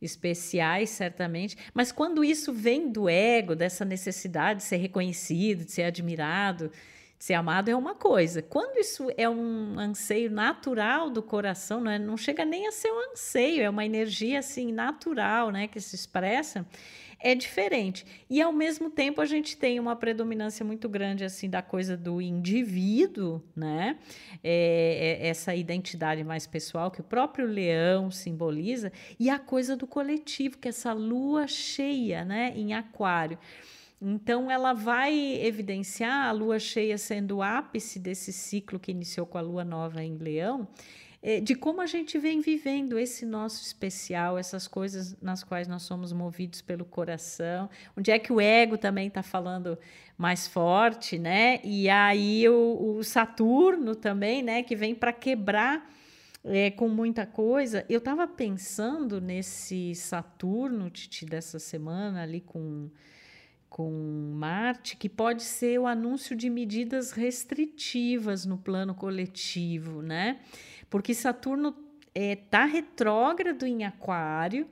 especiais, 0.00 0.90
certamente. 0.90 1.56
Mas 1.72 1.92
quando 1.92 2.24
isso 2.24 2.52
vem 2.52 2.90
do 2.90 3.08
ego, 3.08 3.54
dessa 3.54 3.84
necessidade 3.84 4.60
de 4.60 4.64
ser 4.64 4.78
reconhecido, 4.78 5.64
de 5.64 5.70
ser 5.70 5.84
admirado, 5.84 6.72
de 7.16 7.24
ser 7.24 7.34
amado, 7.34 7.68
é 7.68 7.76
uma 7.76 7.94
coisa. 7.94 8.42
Quando 8.42 8.78
isso 8.78 9.08
é 9.16 9.28
um 9.28 9.78
anseio 9.78 10.28
natural 10.28 11.08
do 11.08 11.22
coração, 11.22 11.80
não, 11.80 11.90
é, 11.90 11.98
não 11.98 12.16
chega 12.16 12.44
nem 12.44 12.66
a 12.66 12.72
ser 12.72 12.90
um 12.90 13.12
anseio, 13.12 13.62
é 13.62 13.70
uma 13.70 13.84
energia 13.84 14.40
assim 14.40 14.72
natural, 14.72 15.50
né? 15.50 15.68
Que 15.68 15.80
se 15.80 15.94
expressa 15.94 16.66
é 17.22 17.34
diferente. 17.34 18.04
E 18.28 18.42
ao 18.42 18.52
mesmo 18.52 18.90
tempo 18.90 19.20
a 19.20 19.24
gente 19.24 19.56
tem 19.56 19.78
uma 19.78 19.94
predominância 19.94 20.64
muito 20.64 20.88
grande 20.88 21.24
assim 21.24 21.48
da 21.48 21.62
coisa 21.62 21.96
do 21.96 22.20
indivíduo, 22.20 23.40
né? 23.54 23.98
É, 24.42 25.18
é 25.20 25.28
essa 25.28 25.54
identidade 25.54 26.24
mais 26.24 26.46
pessoal 26.46 26.90
que 26.90 27.00
o 27.00 27.04
próprio 27.04 27.46
leão 27.46 28.10
simboliza 28.10 28.92
e 29.18 29.30
a 29.30 29.38
coisa 29.38 29.76
do 29.76 29.86
coletivo, 29.86 30.58
que 30.58 30.66
é 30.66 30.70
essa 30.70 30.92
lua 30.92 31.46
cheia, 31.46 32.24
né, 32.24 32.52
em 32.56 32.74
aquário. 32.74 33.38
Então, 34.04 34.50
ela 34.50 34.72
vai 34.72 35.14
evidenciar 35.40 36.26
a 36.26 36.32
lua 36.32 36.58
cheia 36.58 36.98
sendo 36.98 37.36
o 37.36 37.42
ápice 37.42 38.00
desse 38.00 38.32
ciclo 38.32 38.80
que 38.80 38.90
iniciou 38.90 39.24
com 39.24 39.38
a 39.38 39.40
lua 39.40 39.64
nova 39.64 40.02
em 40.02 40.16
Leão, 40.16 40.66
de 41.40 41.54
como 41.54 41.80
a 41.80 41.86
gente 41.86 42.18
vem 42.18 42.40
vivendo 42.40 42.98
esse 42.98 43.24
nosso 43.24 43.62
especial, 43.62 44.36
essas 44.36 44.66
coisas 44.66 45.16
nas 45.22 45.44
quais 45.44 45.68
nós 45.68 45.82
somos 45.82 46.12
movidos 46.12 46.60
pelo 46.60 46.84
coração, 46.84 47.70
onde 47.96 48.10
é 48.10 48.18
que 48.18 48.32
o 48.32 48.40
ego 48.40 48.76
também 48.76 49.06
está 49.06 49.22
falando 49.22 49.78
mais 50.18 50.48
forte, 50.48 51.18
né? 51.18 51.60
E 51.62 51.88
aí 51.88 52.48
o, 52.48 52.96
o 52.96 53.04
Saturno 53.04 53.94
também, 53.94 54.42
né, 54.42 54.64
que 54.64 54.74
vem 54.74 54.94
para 54.94 55.12
quebrar. 55.12 55.90
É, 56.44 56.72
com 56.72 56.88
muita 56.88 57.24
coisa. 57.24 57.86
Eu 57.88 57.98
estava 57.98 58.26
pensando 58.26 59.20
nesse 59.20 59.94
Saturno, 59.94 60.90
Titi, 60.90 61.24
dessa 61.24 61.60
semana, 61.60 62.20
ali 62.20 62.40
com, 62.40 62.90
com 63.70 64.32
Marte, 64.34 64.96
que 64.96 65.08
pode 65.08 65.44
ser 65.44 65.78
o 65.78 65.86
anúncio 65.86 66.34
de 66.34 66.50
medidas 66.50 67.12
restritivas 67.12 68.44
no 68.44 68.58
plano 68.58 68.92
coletivo, 68.92 70.02
né? 70.02 70.40
Porque 70.92 71.14
Saturno 71.14 71.74
está 72.14 72.64
é, 72.64 72.70
retrógrado 72.70 73.64
em 73.64 73.82
Aquário, 73.82 74.68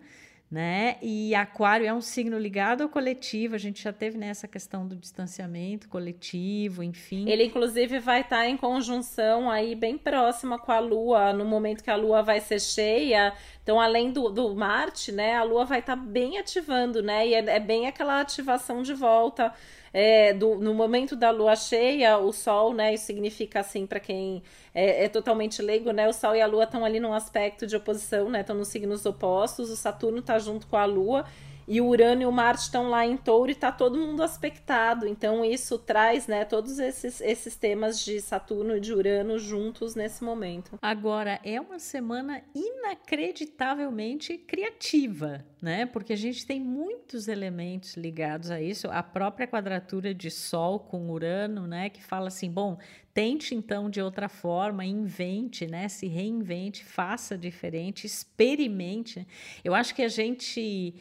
né? 0.51 0.99
E 1.01 1.35
Aquário 1.35 1.87
é 1.87 1.95
um 1.95 2.03
signo 2.03 2.39
ligado 2.39 2.83
ao 2.83 2.91
coletivo. 2.91 3.55
A 3.55 3.59
gente 3.59 3.83
já 3.83 3.91
teve 3.91 4.19
nessa 4.19 4.47
né, 4.47 4.51
questão 4.53 4.87
do 4.87 4.95
distanciamento 4.97 5.89
coletivo, 5.89 6.83
enfim. 6.83 7.27
Ele 7.27 7.45
inclusive 7.45 7.99
vai 8.01 8.21
estar 8.21 8.41
tá 8.41 8.47
em 8.47 8.59
conjunção 8.59 9.51
aí 9.51 9.75
bem 9.75 9.97
próxima 9.97 10.59
com 10.59 10.71
a 10.71 10.79
Lua 10.79 11.33
no 11.33 11.47
momento 11.47 11.83
que 11.83 11.91
a 11.91 11.97
Lua 11.97 12.23
vai 12.23 12.39
ser 12.39 12.61
cheia. 12.61 13.33
Então, 13.63 13.81
além 13.81 14.13
do, 14.13 14.29
do 14.29 14.55
Marte, 14.55 15.11
né? 15.13 15.37
A 15.37 15.43
Lua 15.43 15.65
vai 15.65 15.79
estar 15.79 15.97
tá 15.97 16.03
bem 16.03 16.37
ativando, 16.37 17.03
né? 17.03 17.27
E 17.29 17.33
é, 17.33 17.39
é 17.39 17.61
bem 17.61 17.87
aquela 17.87 18.21
ativação 18.21 18.83
de 18.83 18.93
volta 18.93 19.55
é, 19.93 20.33
do, 20.33 20.57
no 20.57 20.73
momento 20.73 21.17
da 21.17 21.31
lua 21.31 21.57
cheia, 21.57 22.19
o 22.19 22.33
Sol, 22.33 22.73
né? 22.73 22.95
Isso 22.95 23.07
significa 23.07 23.61
assim, 23.61 23.87
para 23.87 24.01
quem 24.01 24.43
é, 24.75 25.05
é, 25.05 25.09
totalmente 25.09 25.61
leigo, 25.61 25.91
né? 25.93 26.09
O 26.09 26.13
Sol 26.13 26.35
e 26.37 26.41
a 26.41 26.47
Lua 26.47 26.65
estão 26.65 26.85
ali 26.85 27.01
num 27.01 27.13
aspecto 27.13 27.67
de 27.67 27.77
oposição, 27.77 28.31
né? 28.31 28.41
Estão 28.41 28.57
nos 28.57 28.69
signos 28.69 29.05
opostos. 29.05 29.71
O 29.71 29.77
Saturno 29.77 30.19
está 30.21 30.39
junto 30.39 30.67
com 30.67 30.77
a 30.77 30.85
Lua. 30.85 31.25
E 31.71 31.81
o 31.81 31.87
Urano 31.87 32.23
e 32.23 32.27
o 32.27 32.33
Marte 32.33 32.63
estão 32.63 32.91
lá 32.91 33.07
em 33.07 33.17
touro 33.17 33.49
e 33.49 33.53
está 33.53 33.71
todo 33.71 33.97
mundo 33.97 34.25
aspectado. 34.25 35.07
Então, 35.07 35.45
isso 35.45 35.79
traz 35.79 36.27
né, 36.27 36.45
todos 36.45 36.81
esses, 36.81 37.21
esses 37.21 37.55
temas 37.55 38.05
de 38.05 38.21
Saturno 38.21 38.77
e 38.77 38.81
de 38.81 38.93
Urano 38.93 39.39
juntos 39.39 39.95
nesse 39.95 40.25
momento. 40.25 40.77
Agora, 40.83 41.39
é 41.45 41.61
uma 41.61 41.79
semana 41.79 42.43
inacreditavelmente 42.53 44.37
criativa, 44.37 45.45
né? 45.63 45.87
Porque 45.87 46.13
a 46.13 46.17
gente 46.17 46.45
tem 46.45 46.59
muitos 46.59 47.29
elementos 47.29 47.97
ligados 47.97 48.51
a 48.51 48.61
isso. 48.61 48.89
A 48.91 49.05
própria 49.05 49.47
quadratura 49.47 50.13
de 50.13 50.29
Sol 50.29 50.81
com 50.81 51.09
Urano, 51.09 51.69
né? 51.69 51.89
Que 51.89 52.03
fala 52.03 52.27
assim: 52.27 52.51
bom, 52.51 52.79
tente 53.15 53.55
então 53.55 53.89
de 53.89 54.03
outra 54.03 54.29
forma, 54.29 54.85
invente, 54.85 55.69
né? 55.69 55.89
Se 55.89 56.09
reinvente, 56.09 56.85
faça 56.85 57.39
diferente, 57.39 58.09
experimente. 58.09 59.25
Eu 59.63 59.73
acho 59.73 59.95
que 59.95 60.03
a 60.03 60.09
gente 60.09 60.97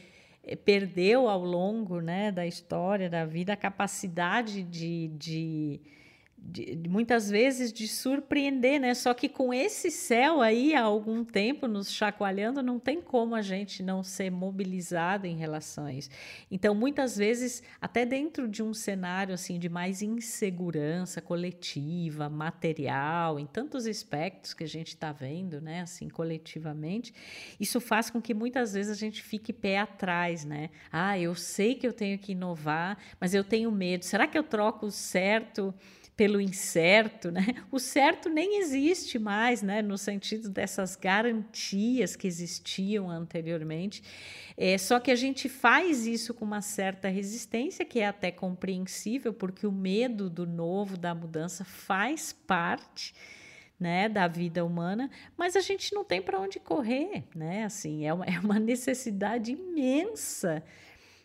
perdeu 0.66 1.28
ao 1.28 1.44
longo 1.44 2.00
né, 2.00 2.32
da 2.32 2.46
história, 2.46 3.10
da 3.10 3.26
vida, 3.26 3.54
a 3.54 3.58
capacidade 3.58 4.64
de, 4.64 5.10
de 5.10 5.82
de, 6.42 6.78
muitas 6.88 7.30
vezes 7.30 7.72
de 7.72 7.88
surpreender, 7.88 8.80
né? 8.80 8.94
Só 8.94 9.14
que 9.14 9.30
com 9.30 9.54
esse 9.54 9.92
céu 9.92 10.42
aí 10.42 10.74
há 10.74 10.82
algum 10.82 11.24
tempo 11.24 11.68
nos 11.68 11.92
chacoalhando, 11.92 12.64
não 12.64 12.80
tem 12.80 13.02
como 13.02 13.36
a 13.36 13.42
gente 13.42 13.84
não 13.84 14.04
ser 14.04 14.32
mobilizado 14.32 15.28
em 15.28 15.40
isso. 15.98 16.10
Então, 16.50 16.74
muitas 16.76 17.18
vezes, 17.18 17.64
até 17.82 18.06
dentro 18.06 18.48
de 18.48 18.62
um 18.62 18.74
cenário 18.74 19.34
assim 19.34 19.60
de 19.60 19.70
mais 19.70 20.02
insegurança 20.02 21.22
coletiva, 21.22 22.30
material, 22.30 23.40
em 23.40 23.46
tantos 23.46 23.86
aspectos 23.86 24.54
que 24.54 24.64
a 24.64 24.68
gente 24.68 24.90
está 24.90 25.12
vendo, 25.12 25.62
né? 25.62 25.82
Assim, 25.82 26.10
coletivamente, 26.10 27.14
isso 27.60 27.80
faz 27.80 28.10
com 28.10 28.22
que 28.22 28.34
muitas 28.34 28.74
vezes 28.74 28.92
a 28.92 29.00
gente 29.00 29.22
fique 29.22 29.54
pé 29.54 29.80
atrás, 29.80 30.44
né? 30.46 30.70
Ah, 30.92 31.18
eu 31.18 31.36
sei 31.36 31.76
que 31.76 31.88
eu 31.88 31.94
tenho 31.94 32.18
que 32.18 32.34
inovar, 32.34 32.98
mas 33.20 33.34
eu 33.34 33.44
tenho 33.44 33.72
medo. 33.72 34.06
Será 34.06 34.28
que 34.28 34.38
eu 34.38 34.44
troco 34.44 34.90
certo? 34.92 35.74
Pelo 36.20 36.42
incerto, 36.42 37.32
né? 37.32 37.46
O 37.72 37.80
certo 37.80 38.28
nem 38.28 38.60
existe 38.60 39.18
mais, 39.18 39.62
né? 39.62 39.82
No 39.82 39.98
sentido 39.98 40.50
dessas 40.50 40.98
garantias 40.98 42.14
que 42.18 42.28
existiam 42.28 43.10
anteriormente. 43.10 44.04
É, 44.58 44.78
só 44.78 45.00
que 45.00 45.12
a 45.12 45.16
gente 45.16 45.48
faz 45.48 46.06
isso 46.06 46.34
com 46.34 46.44
uma 46.44 46.62
certa 46.62 47.08
resistência, 47.08 47.86
que 47.86 48.02
é 48.02 48.08
até 48.08 48.32
compreensível, 48.32 49.34
porque 49.34 49.66
o 49.66 49.72
medo 49.72 50.30
do 50.30 50.46
novo, 50.46 50.98
da 50.98 51.16
mudança, 51.16 51.64
faz 51.64 52.34
parte. 52.34 53.14
Né, 53.80 54.10
da 54.10 54.28
vida 54.28 54.66
humana, 54.66 55.10
mas 55.38 55.56
a 55.56 55.62
gente 55.62 55.96
não 55.96 56.04
tem 56.04 56.22
para 56.22 56.38
onde 56.38 56.60
correr, 56.60 57.24
né? 57.34 57.64
Assim, 57.64 58.06
é 58.06 58.14
uma, 58.14 58.26
é 58.26 58.38
uma 58.38 58.60
necessidade 58.60 59.54
imensa 59.54 60.62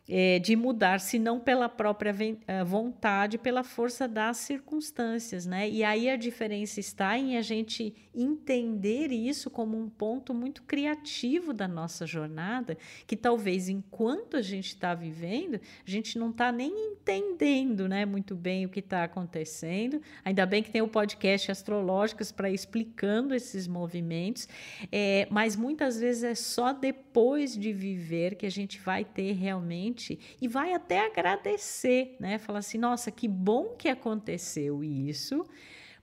é, 0.08 0.38
de 0.38 0.54
mudar, 0.54 1.00
se 1.00 1.18
não 1.18 1.40
pela 1.40 1.68
própria 1.68 2.14
eh, 2.46 2.64
vontade, 2.64 3.38
pela 3.38 3.64
força 3.64 4.06
das 4.06 4.36
circunstâncias, 4.36 5.46
né? 5.46 5.68
E 5.68 5.82
aí 5.82 6.10
a 6.10 6.16
diferença 6.16 6.78
está 6.78 7.16
em 7.16 7.38
a 7.38 7.42
gente 7.42 7.94
entender 8.14 9.10
isso 9.10 9.48
como 9.48 9.78
um 9.78 9.88
ponto 9.88 10.34
muito 10.34 10.62
criativo 10.64 11.54
da 11.54 11.66
nossa 11.66 12.06
jornada, 12.06 12.76
que 13.06 13.16
talvez 13.16 13.68
enquanto 13.68 14.36
a 14.36 14.42
gente 14.42 14.68
está 14.68 14.94
vivendo, 14.94 15.58
a 15.86 15.90
gente 15.90 16.18
não 16.18 16.30
está 16.30 16.52
nem 16.52 16.92
entendendo, 16.92 17.88
né, 17.88 18.04
muito 18.04 18.34
bem 18.34 18.66
o 18.66 18.68
que 18.68 18.80
está 18.80 19.04
acontecendo. 19.04 20.02
Ainda 20.22 20.44
bem 20.44 20.62
que 20.62 20.70
tem 20.70 20.82
o 20.82 20.88
podcast 20.88 21.50
Astrológicas 21.50 22.30
para 22.30 22.50
explicando 22.50 23.34
esses 23.34 23.66
movimentos, 23.66 24.46
é, 24.92 25.26
mas 25.30 25.56
muitas 25.56 25.98
vezes 25.98 26.24
é 26.24 26.34
só 26.34 26.72
depois 26.72 27.56
de 27.56 27.72
viver 27.72 28.34
que 28.34 28.44
a 28.44 28.50
gente 28.50 28.78
vai 28.80 29.04
ter 29.04 29.32
realmente 29.32 29.93
e 30.40 30.48
vai 30.48 30.72
até 30.72 31.06
agradecer, 31.06 32.16
né? 32.18 32.38
Falar 32.38 32.60
assim: 32.60 32.78
nossa, 32.78 33.10
que 33.10 33.28
bom 33.28 33.74
que 33.76 33.88
aconteceu 33.88 34.82
isso, 34.82 35.44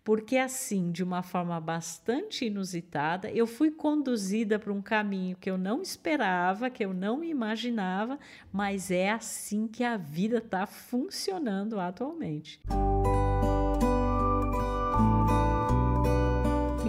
porque 0.03 0.37
assim, 0.37 0.91
de 0.91 1.03
uma 1.03 1.21
forma 1.21 1.59
bastante 1.59 2.45
inusitada, 2.45 3.29
eu 3.31 3.45
fui 3.45 3.69
conduzida 3.71 4.57
para 4.57 4.73
um 4.73 4.81
caminho 4.81 5.37
que 5.37 5.49
eu 5.49 5.57
não 5.57 5.81
esperava, 5.81 6.69
que 6.69 6.83
eu 6.83 6.93
não 6.93 7.23
imaginava, 7.23 8.19
mas 8.51 8.89
é 8.89 9.11
assim 9.11 9.67
que 9.67 9.83
a 9.83 9.97
vida 9.97 10.37
está 10.37 10.65
funcionando 10.65 11.79
atualmente. 11.79 12.59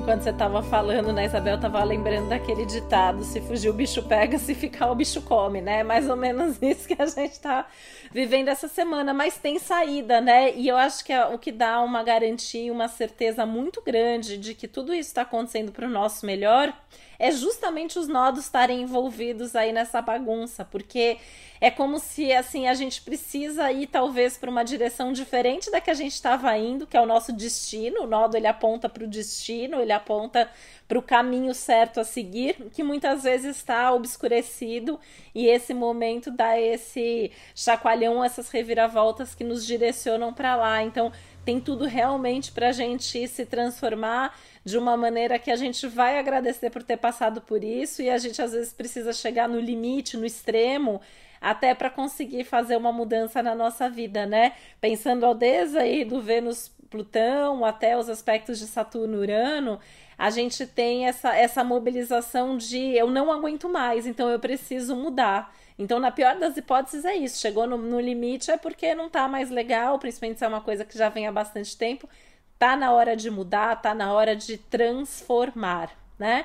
Enquanto 0.02 0.22
você 0.22 0.30
estava 0.30 0.60
falando, 0.64 1.12
né, 1.12 1.26
Isabel, 1.26 1.60
tava 1.60 1.82
lembrando 1.84 2.28
daquele 2.28 2.66
ditado: 2.66 3.22
se 3.22 3.40
fugir 3.40 3.68
o 3.68 3.72
bicho 3.72 4.02
pega, 4.02 4.36
se 4.36 4.52
ficar 4.52 4.90
o 4.90 4.94
bicho 4.96 5.22
come, 5.22 5.60
né? 5.60 5.84
Mais 5.84 6.10
ou 6.10 6.16
menos 6.16 6.58
isso 6.60 6.88
que 6.88 7.00
a 7.00 7.06
gente 7.06 7.30
está 7.30 7.66
vivendo 8.10 8.48
essa 8.48 8.66
semana, 8.66 9.14
mas 9.14 9.38
tem 9.38 9.60
saída, 9.60 10.20
né? 10.20 10.54
E 10.56 10.66
eu 10.66 10.76
acho 10.76 11.04
que 11.04 11.12
é 11.12 11.24
o 11.26 11.38
que 11.38 11.52
dá 11.52 11.80
uma 11.80 12.02
garantia, 12.02 12.72
uma 12.72 12.88
certeza 12.88 13.46
muito 13.46 13.80
grande 13.80 14.36
de 14.36 14.54
que 14.54 14.66
tudo 14.66 14.92
isso 14.92 15.10
está 15.10 15.22
acontecendo 15.22 15.70
para 15.70 15.86
o 15.86 15.90
nosso 15.90 16.26
melhor 16.26 16.74
é 17.22 17.30
justamente 17.30 18.00
os 18.00 18.08
nodos 18.08 18.46
estarem 18.46 18.82
envolvidos 18.82 19.54
aí 19.54 19.72
nessa 19.72 20.02
bagunça, 20.02 20.64
porque 20.64 21.18
é 21.60 21.70
como 21.70 22.00
se 22.00 22.32
assim 22.32 22.66
a 22.66 22.74
gente 22.74 23.00
precisa 23.00 23.70
ir 23.70 23.86
talvez 23.86 24.36
para 24.36 24.50
uma 24.50 24.64
direção 24.64 25.12
diferente 25.12 25.70
da 25.70 25.80
que 25.80 25.88
a 25.88 25.94
gente 25.94 26.14
estava 26.14 26.58
indo, 26.58 26.84
que 26.84 26.96
é 26.96 27.00
o 27.00 27.06
nosso 27.06 27.32
destino. 27.32 28.02
O 28.02 28.06
nodo 28.08 28.36
ele 28.36 28.48
aponta 28.48 28.88
para 28.88 29.04
o 29.04 29.06
destino, 29.06 29.80
ele 29.80 29.92
aponta 29.92 30.50
para 30.88 30.98
o 30.98 31.02
caminho 31.02 31.54
certo 31.54 32.00
a 32.00 32.04
seguir, 32.04 32.56
que 32.72 32.82
muitas 32.82 33.22
vezes 33.22 33.56
está 33.56 33.92
obscurecido 33.92 34.98
e 35.32 35.46
esse 35.46 35.72
momento 35.72 36.28
dá 36.28 36.58
esse 36.58 37.30
chacoalhão, 37.54 38.24
essas 38.24 38.50
reviravoltas 38.50 39.32
que 39.32 39.44
nos 39.44 39.64
direcionam 39.64 40.34
para 40.34 40.56
lá. 40.56 40.82
Então 40.82 41.12
tem 41.44 41.60
tudo 41.60 41.84
realmente 41.84 42.52
para 42.52 42.68
a 42.68 42.72
gente 42.72 43.26
se 43.26 43.44
transformar 43.44 44.36
de 44.64 44.78
uma 44.78 44.96
maneira 44.96 45.38
que 45.38 45.50
a 45.50 45.56
gente 45.56 45.86
vai 45.86 46.18
agradecer 46.18 46.70
por 46.70 46.82
ter 46.82 46.96
passado 46.96 47.40
por 47.40 47.64
isso 47.64 48.00
e 48.00 48.08
a 48.08 48.18
gente 48.18 48.40
às 48.40 48.52
vezes 48.52 48.72
precisa 48.72 49.12
chegar 49.12 49.48
no 49.48 49.58
limite, 49.58 50.16
no 50.16 50.24
extremo, 50.24 51.00
até 51.40 51.74
para 51.74 51.90
conseguir 51.90 52.44
fazer 52.44 52.76
uma 52.76 52.92
mudança 52.92 53.42
na 53.42 53.54
nossa 53.54 53.90
vida, 53.90 54.24
né? 54.24 54.52
Pensando 54.80 55.26
ao 55.26 55.34
desde 55.34 55.78
aí 55.78 56.04
do 56.04 56.20
Vênus 56.20 56.70
Plutão 56.88 57.64
até 57.64 57.96
os 57.96 58.08
aspectos 58.08 58.58
de 58.58 58.66
Saturno 58.66 59.18
Urano, 59.18 59.80
a 60.22 60.30
gente 60.30 60.64
tem 60.64 61.08
essa, 61.08 61.34
essa 61.34 61.64
mobilização 61.64 62.56
de 62.56 62.78
eu 62.78 63.10
não 63.10 63.32
aguento 63.32 63.68
mais, 63.68 64.06
então 64.06 64.30
eu 64.30 64.38
preciso 64.38 64.94
mudar. 64.94 65.52
Então, 65.76 65.98
na 65.98 66.12
pior 66.12 66.38
das 66.38 66.56
hipóteses, 66.56 67.04
é 67.04 67.16
isso. 67.16 67.40
Chegou 67.40 67.66
no, 67.66 67.76
no 67.76 67.98
limite 67.98 68.48
é 68.48 68.56
porque 68.56 68.94
não 68.94 69.10
tá 69.10 69.26
mais 69.26 69.50
legal, 69.50 69.98
principalmente 69.98 70.38
se 70.38 70.44
é 70.44 70.48
uma 70.48 70.60
coisa 70.60 70.84
que 70.84 70.96
já 70.96 71.08
vem 71.08 71.26
há 71.26 71.32
bastante 71.32 71.76
tempo. 71.76 72.08
Tá 72.56 72.76
na 72.76 72.92
hora 72.92 73.16
de 73.16 73.32
mudar, 73.32 73.74
tá 73.82 73.96
na 73.96 74.12
hora 74.12 74.36
de 74.36 74.56
transformar, 74.56 75.90
né? 76.16 76.44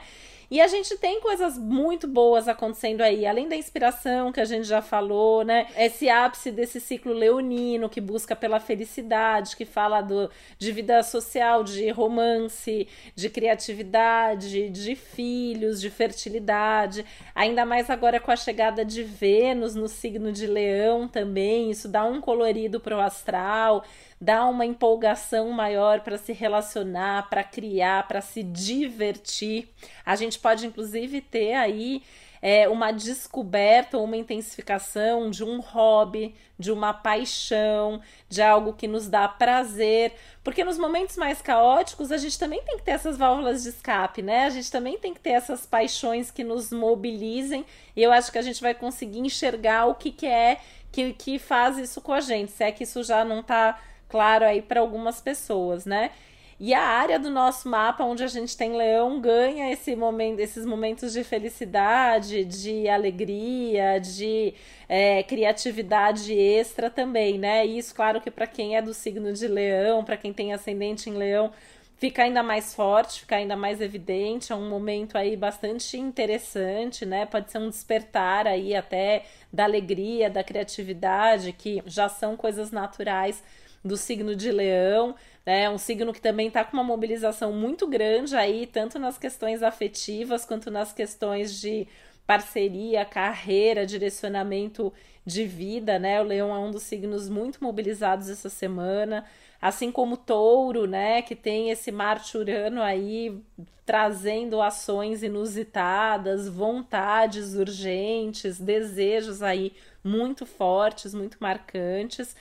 E 0.49 0.61
a 0.61 0.67
gente 0.67 0.97
tem 0.97 1.19
coisas 1.19 1.57
muito 1.57 2.07
boas 2.07 2.47
acontecendo 2.47 3.01
aí, 3.01 3.25
além 3.25 3.49
da 3.49 3.55
inspiração 3.55 4.31
que 4.31 4.39
a 4.39 4.45
gente 4.45 4.63
já 4.63 4.81
falou, 4.81 5.43
né? 5.43 5.67
Esse 5.75 6.09
ápice 6.09 6.51
desse 6.51 6.79
ciclo 6.79 7.11
leonino 7.11 7.89
que 7.89 7.99
busca 7.99 8.33
pela 8.33 8.57
felicidade, 8.57 9.57
que 9.57 9.65
fala 9.65 9.99
do, 9.99 10.31
de 10.57 10.71
vida 10.71 11.03
social, 11.03 11.65
de 11.65 11.89
romance, 11.89 12.87
de 13.13 13.29
criatividade, 13.29 14.69
de 14.69 14.95
filhos, 14.95 15.81
de 15.81 15.89
fertilidade. 15.89 17.05
Ainda 17.35 17.65
mais 17.65 17.89
agora 17.89 18.17
com 18.17 18.31
a 18.31 18.37
chegada 18.37 18.85
de 18.85 19.03
Vênus 19.03 19.75
no 19.75 19.89
signo 19.89 20.31
de 20.31 20.47
Leão 20.47 21.09
também, 21.09 21.71
isso 21.71 21.89
dá 21.89 22.05
um 22.05 22.21
colorido 22.21 22.79
pro 22.79 23.01
astral 23.01 23.83
dá 24.19 24.45
uma 24.45 24.65
empolgação 24.65 25.49
maior 25.51 26.01
para 26.01 26.17
se 26.17 26.33
relacionar, 26.33 27.29
para 27.29 27.43
criar, 27.43 28.07
para 28.07 28.21
se 28.21 28.43
divertir. 28.43 29.69
A 30.05 30.15
gente 30.15 30.39
pode, 30.39 30.65
inclusive, 30.65 31.21
ter 31.21 31.53
aí 31.53 32.01
é, 32.41 32.67
uma 32.67 32.91
descoberta 32.91 33.97
ou 33.97 34.03
uma 34.03 34.17
intensificação 34.17 35.29
de 35.29 35.43
um 35.43 35.59
hobby, 35.59 36.35
de 36.57 36.71
uma 36.71 36.93
paixão, 36.93 38.01
de 38.27 38.41
algo 38.41 38.73
que 38.73 38.87
nos 38.87 39.07
dá 39.07 39.27
prazer. 39.27 40.13
Porque 40.43 40.63
nos 40.63 40.77
momentos 40.77 41.15
mais 41.15 41.41
caóticos, 41.41 42.11
a 42.11 42.17
gente 42.17 42.37
também 42.39 42.61
tem 42.63 42.77
que 42.77 42.83
ter 42.83 42.91
essas 42.91 43.17
válvulas 43.17 43.63
de 43.63 43.69
escape, 43.69 44.21
né? 44.21 44.45
A 44.45 44.49
gente 44.49 44.71
também 44.71 44.97
tem 44.97 45.13
que 45.13 45.19
ter 45.19 45.31
essas 45.31 45.65
paixões 45.65 46.31
que 46.31 46.43
nos 46.43 46.71
mobilizem. 46.71 47.65
E 47.95 48.01
eu 48.01 48.11
acho 48.11 48.31
que 48.31 48.37
a 48.37 48.43
gente 48.43 48.61
vai 48.61 48.73
conseguir 48.73 49.19
enxergar 49.19 49.85
o 49.85 49.95
que, 49.95 50.11
que 50.11 50.25
é 50.25 50.59
que, 50.91 51.13
que 51.13 51.39
faz 51.39 51.77
isso 51.77 52.01
com 52.01 52.13
a 52.13 52.21
gente. 52.21 52.51
Se 52.51 52.63
é 52.63 52.71
que 52.71 52.83
isso 52.83 53.03
já 53.03 53.23
não 53.23 53.41
está 53.41 53.79
claro 54.07 54.45
aí 54.45 54.61
para 54.61 54.79
algumas 54.79 55.21
pessoas, 55.21 55.85
né? 55.85 56.11
E 56.59 56.73
a 56.73 56.81
área 56.81 57.19
do 57.19 57.29
nosso 57.29 57.69
mapa 57.69 58.03
onde 58.03 58.23
a 58.23 58.27
gente 58.27 58.57
tem 58.57 58.75
leão 58.75 59.21
ganha 59.21 59.71
esse 59.71 59.95
momento, 59.95 60.39
esses 60.39 60.65
momentos 60.65 61.13
de 61.13 61.23
felicidade, 61.23 62.43
de 62.45 62.89
alegria, 62.89 63.99
de 63.99 64.55
é, 64.89 65.21
criatividade 65.21 66.33
extra 66.33 66.89
também, 66.89 67.37
né? 67.37 67.63
E 67.65 67.77
isso, 67.77 67.93
claro 67.93 68.19
que 68.19 68.31
para 68.31 68.47
quem 68.47 68.75
é 68.75 68.81
do 68.81 68.91
signo 68.91 69.31
de 69.33 69.47
leão, 69.47 70.03
para 70.03 70.17
quem 70.17 70.33
tem 70.33 70.51
ascendente 70.51 71.11
em 71.11 71.13
leão, 71.13 71.51
fica 71.97 72.23
ainda 72.23 72.41
mais 72.41 72.73
forte, 72.73 73.19
fica 73.21 73.35
ainda 73.35 73.55
mais 73.55 73.79
evidente. 73.79 74.51
É 74.51 74.55
um 74.55 74.67
momento 74.67 75.15
aí 75.15 75.37
bastante 75.37 75.95
interessante, 75.97 77.05
né? 77.05 77.27
Pode 77.27 77.51
ser 77.51 77.59
um 77.59 77.69
despertar 77.69 78.47
aí 78.47 78.75
até 78.75 79.25
da 79.53 79.65
alegria, 79.65 80.27
da 80.27 80.43
criatividade, 80.43 81.53
que 81.53 81.83
já 81.85 82.09
são 82.09 82.35
coisas 82.35 82.71
naturais 82.71 83.43
do 83.87 83.97
signo 83.97 84.35
de 84.35 84.51
Leão, 84.51 85.15
né? 85.45 85.69
Um 85.69 85.77
signo 85.77 86.13
que 86.13 86.21
também 86.21 86.49
está 86.49 86.63
com 86.63 86.73
uma 86.75 86.83
mobilização 86.83 87.51
muito 87.53 87.87
grande 87.87 88.35
aí, 88.35 88.67
tanto 88.67 88.99
nas 88.99 89.17
questões 89.17 89.63
afetivas 89.63 90.45
quanto 90.45 90.69
nas 90.69 90.93
questões 90.93 91.59
de 91.59 91.87
parceria, 92.25 93.05
carreira, 93.05 93.85
direcionamento 93.85 94.93
de 95.25 95.45
vida, 95.45 95.97
né? 95.97 96.21
O 96.21 96.25
Leão 96.25 96.53
é 96.53 96.59
um 96.59 96.71
dos 96.71 96.83
signos 96.83 97.29
muito 97.29 97.63
mobilizados 97.63 98.29
essa 98.29 98.49
semana 98.49 99.25
assim 99.61 99.91
como 99.91 100.17
Touro, 100.17 100.85
né, 100.85 101.21
que 101.21 101.35
tem 101.35 101.69
esse 101.69 101.91
Marte 101.91 102.37
Urano 102.37 102.81
aí 102.81 103.41
trazendo 103.85 104.61
ações 104.61 105.23
inusitadas, 105.23 106.47
vontades 106.49 107.55
urgentes, 107.55 108.59
desejos 108.59 109.41
aí 109.41 109.73
muito 110.03 110.45
fortes, 110.45 111.13
muito 111.13 111.37
marcantes. 111.39 112.35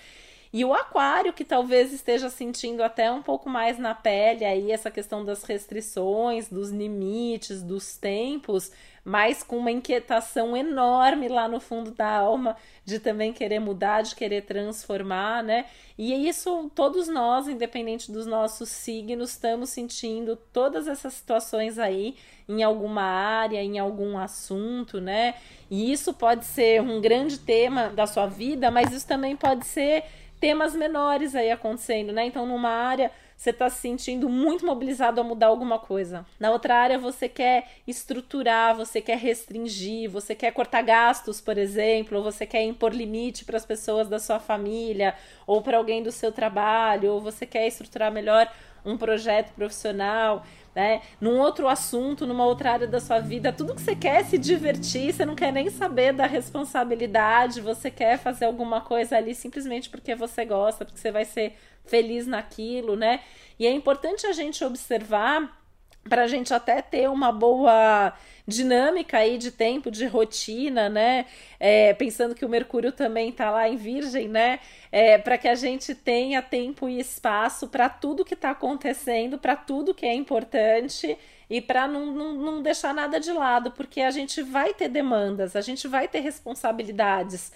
E 0.53 0.65
o 0.65 0.73
aquário, 0.73 1.33
que 1.33 1.45
talvez 1.45 1.93
esteja 1.93 2.31
sentindo 2.31 2.83
até 2.83 3.11
um 3.11 3.23
pouco 3.23 3.49
mais 3.49 3.79
na 3.79 3.95
pele 3.95 4.45
aí 4.45 4.71
essa 4.71 4.91
questão 4.91 5.25
das 5.25 5.43
restrições, 5.45 6.49
dos 6.49 6.71
limites, 6.71 7.63
dos 7.63 7.97
tempos, 7.97 8.71
mas 9.05 9.41
com 9.43 9.57
uma 9.59 9.71
inquietação 9.71 10.57
enorme 10.57 11.29
lá 11.29 11.47
no 11.47 11.61
fundo 11.61 11.93
da 11.93 12.11
alma 12.11 12.57
de 12.85 12.99
também 12.99 13.33
querer 13.33 13.61
mudar, 13.61 14.03
de 14.03 14.17
querer 14.17 14.43
transformar, 14.43 15.45
né? 15.45 15.67
E 15.97 16.29
isso 16.29 16.69
todos 16.75 17.07
nós, 17.07 17.47
independente 17.47 18.11
dos 18.11 18.27
nossos 18.27 18.69
signos, 18.69 19.31
estamos 19.31 19.71
sentindo 19.71 20.35
todas 20.53 20.89
essas 20.89 21.15
situações 21.15 21.79
aí 21.79 22.17
em 22.49 22.65
alguma 22.65 23.03
área, 23.03 23.63
em 23.63 23.79
algum 23.79 24.19
assunto, 24.19 25.01
né? 25.01 25.35
E 25.71 25.93
isso 25.93 26.13
pode 26.13 26.45
ser 26.45 26.83
um 26.83 27.01
grande 27.01 27.39
tema 27.39 27.89
da 27.89 28.09
sua 28.09 28.27
vida, 28.27 28.73
mas 28.73 28.93
isso 28.93 29.07
também 29.07 29.37
pode 29.37 29.67
ser 29.67 30.05
temas 30.41 30.75
menores 30.75 31.35
aí 31.35 31.51
acontecendo, 31.51 32.13
né? 32.13 32.27
Então, 32.27 32.47
numa 32.47 32.71
área 32.71 33.11
você 33.37 33.51
está 33.51 33.69
se 33.69 33.81
sentindo 33.81 34.29
muito 34.31 34.65
mobilizado 34.65 35.21
a 35.21 35.25
mudar 35.25 35.49
alguma 35.49 35.79
coisa. 35.79 36.25
Na 36.41 36.51
outra 36.51 36.75
área, 36.75 36.99
você 36.99 37.29
quer 37.29 37.69
estruturar, 37.87 38.75
você 38.75 39.01
quer 39.01 39.19
restringir, 39.19 40.11
você 40.11 40.35
quer 40.35 40.53
cortar 40.53 40.83
gastos, 40.83 41.39
por 41.39 41.59
exemplo, 41.59 42.17
ou 42.17 42.25
você 42.25 42.47
quer 42.47 42.63
impor 42.63 42.95
limite 42.95 43.45
para 43.45 43.59
as 43.59 43.67
pessoas 43.67 44.09
da 44.09 44.19
sua 44.19 44.41
família, 44.41 45.15
ou 45.47 45.61
para 45.61 45.77
alguém 45.77 46.03
do 46.03 46.11
seu 46.11 46.33
trabalho, 46.33 47.13
ou 47.13 47.21
você 47.21 47.45
quer 47.45 47.67
estruturar 47.67 48.11
melhor 48.11 48.51
um 48.85 48.97
projeto 48.97 49.53
profissional. 49.53 50.43
Né? 50.77 51.01
Num 51.19 51.39
outro 51.39 51.69
assunto, 51.69 52.27
numa 52.27 52.45
outra 52.45 52.73
área 52.73 52.87
da 52.87 53.01
sua 53.01 53.19
vida, 53.19 53.51
tudo 53.51 53.75
que 53.75 53.81
você 53.81 53.97
quer 53.97 54.21
é 54.21 54.25
se 54.25 54.37
divertir, 54.37 55.11
você 55.11 55.25
não 55.25 55.35
quer 55.35 55.51
nem 55.51 55.71
saber 55.71 56.13
da 56.13 56.27
responsabilidade, 56.27 57.63
você 57.63 57.91
quer 57.91 58.19
fazer 58.19 58.45
alguma 58.45 58.83
coisa 58.83 59.17
ali 59.17 59.35
simplesmente 59.35 59.89
porque 59.89 60.15
você 60.15 60.45
gosta, 60.45 60.85
porque 60.85 61.01
você 61.01 61.11
vai 61.11 61.25
ser 61.25 61.55
feliz 61.87 62.27
naquilo, 62.27 62.95
né? 62.95 63.21
E 63.59 63.67
é 63.67 63.73
importante 63.73 64.27
a 64.27 64.33
gente 64.33 64.63
observar 64.63 65.51
para 66.09 66.23
a 66.23 66.27
gente 66.27 66.53
até 66.53 66.81
ter 66.81 67.09
uma 67.09 67.33
boa 67.33 68.13
dinâmica 68.47 69.19
aí 69.19 69.39
de 69.39 69.51
tempo, 69.51 69.91
de 69.91 70.07
rotina, 70.07 70.89
né? 70.89 71.27
É, 71.59 71.93
pensando 71.95 72.35
que 72.35 72.45
o 72.45 72.49
Mercúrio 72.49 72.93
também 72.93 73.31
está 73.31 73.51
lá 73.51 73.69
em 73.69 73.77
Virgem, 73.77 74.29
né? 74.29 74.61
É, 74.93 75.19
para 75.19 75.37
que 75.37 75.49
a 75.49 75.55
gente 75.55 75.95
tenha 75.95 76.41
tempo 76.41 76.89
e 76.89 77.01
espaço 77.01 77.69
para 77.69 77.89
tudo 77.89 78.25
que 78.25 78.35
está 78.35 78.51
acontecendo, 78.51 79.39
para 79.39 79.57
tudo 79.57 79.95
que 79.95 80.07
é 80.07 80.15
importante 80.15 81.19
e 81.51 81.61
para 81.61 81.89
não, 81.89 82.07
não, 82.07 82.35
não 82.35 82.63
deixar 82.63 82.95
nada 82.95 83.19
de 83.19 83.33
lado, 83.33 83.71
porque 83.73 84.01
a 84.01 84.11
gente 84.11 84.43
vai 84.43 84.75
ter 84.75 84.89
demandas, 84.89 85.57
a 85.57 85.61
gente 85.61 85.87
vai 85.89 86.09
ter 86.09 86.21
responsabilidades 86.21 87.53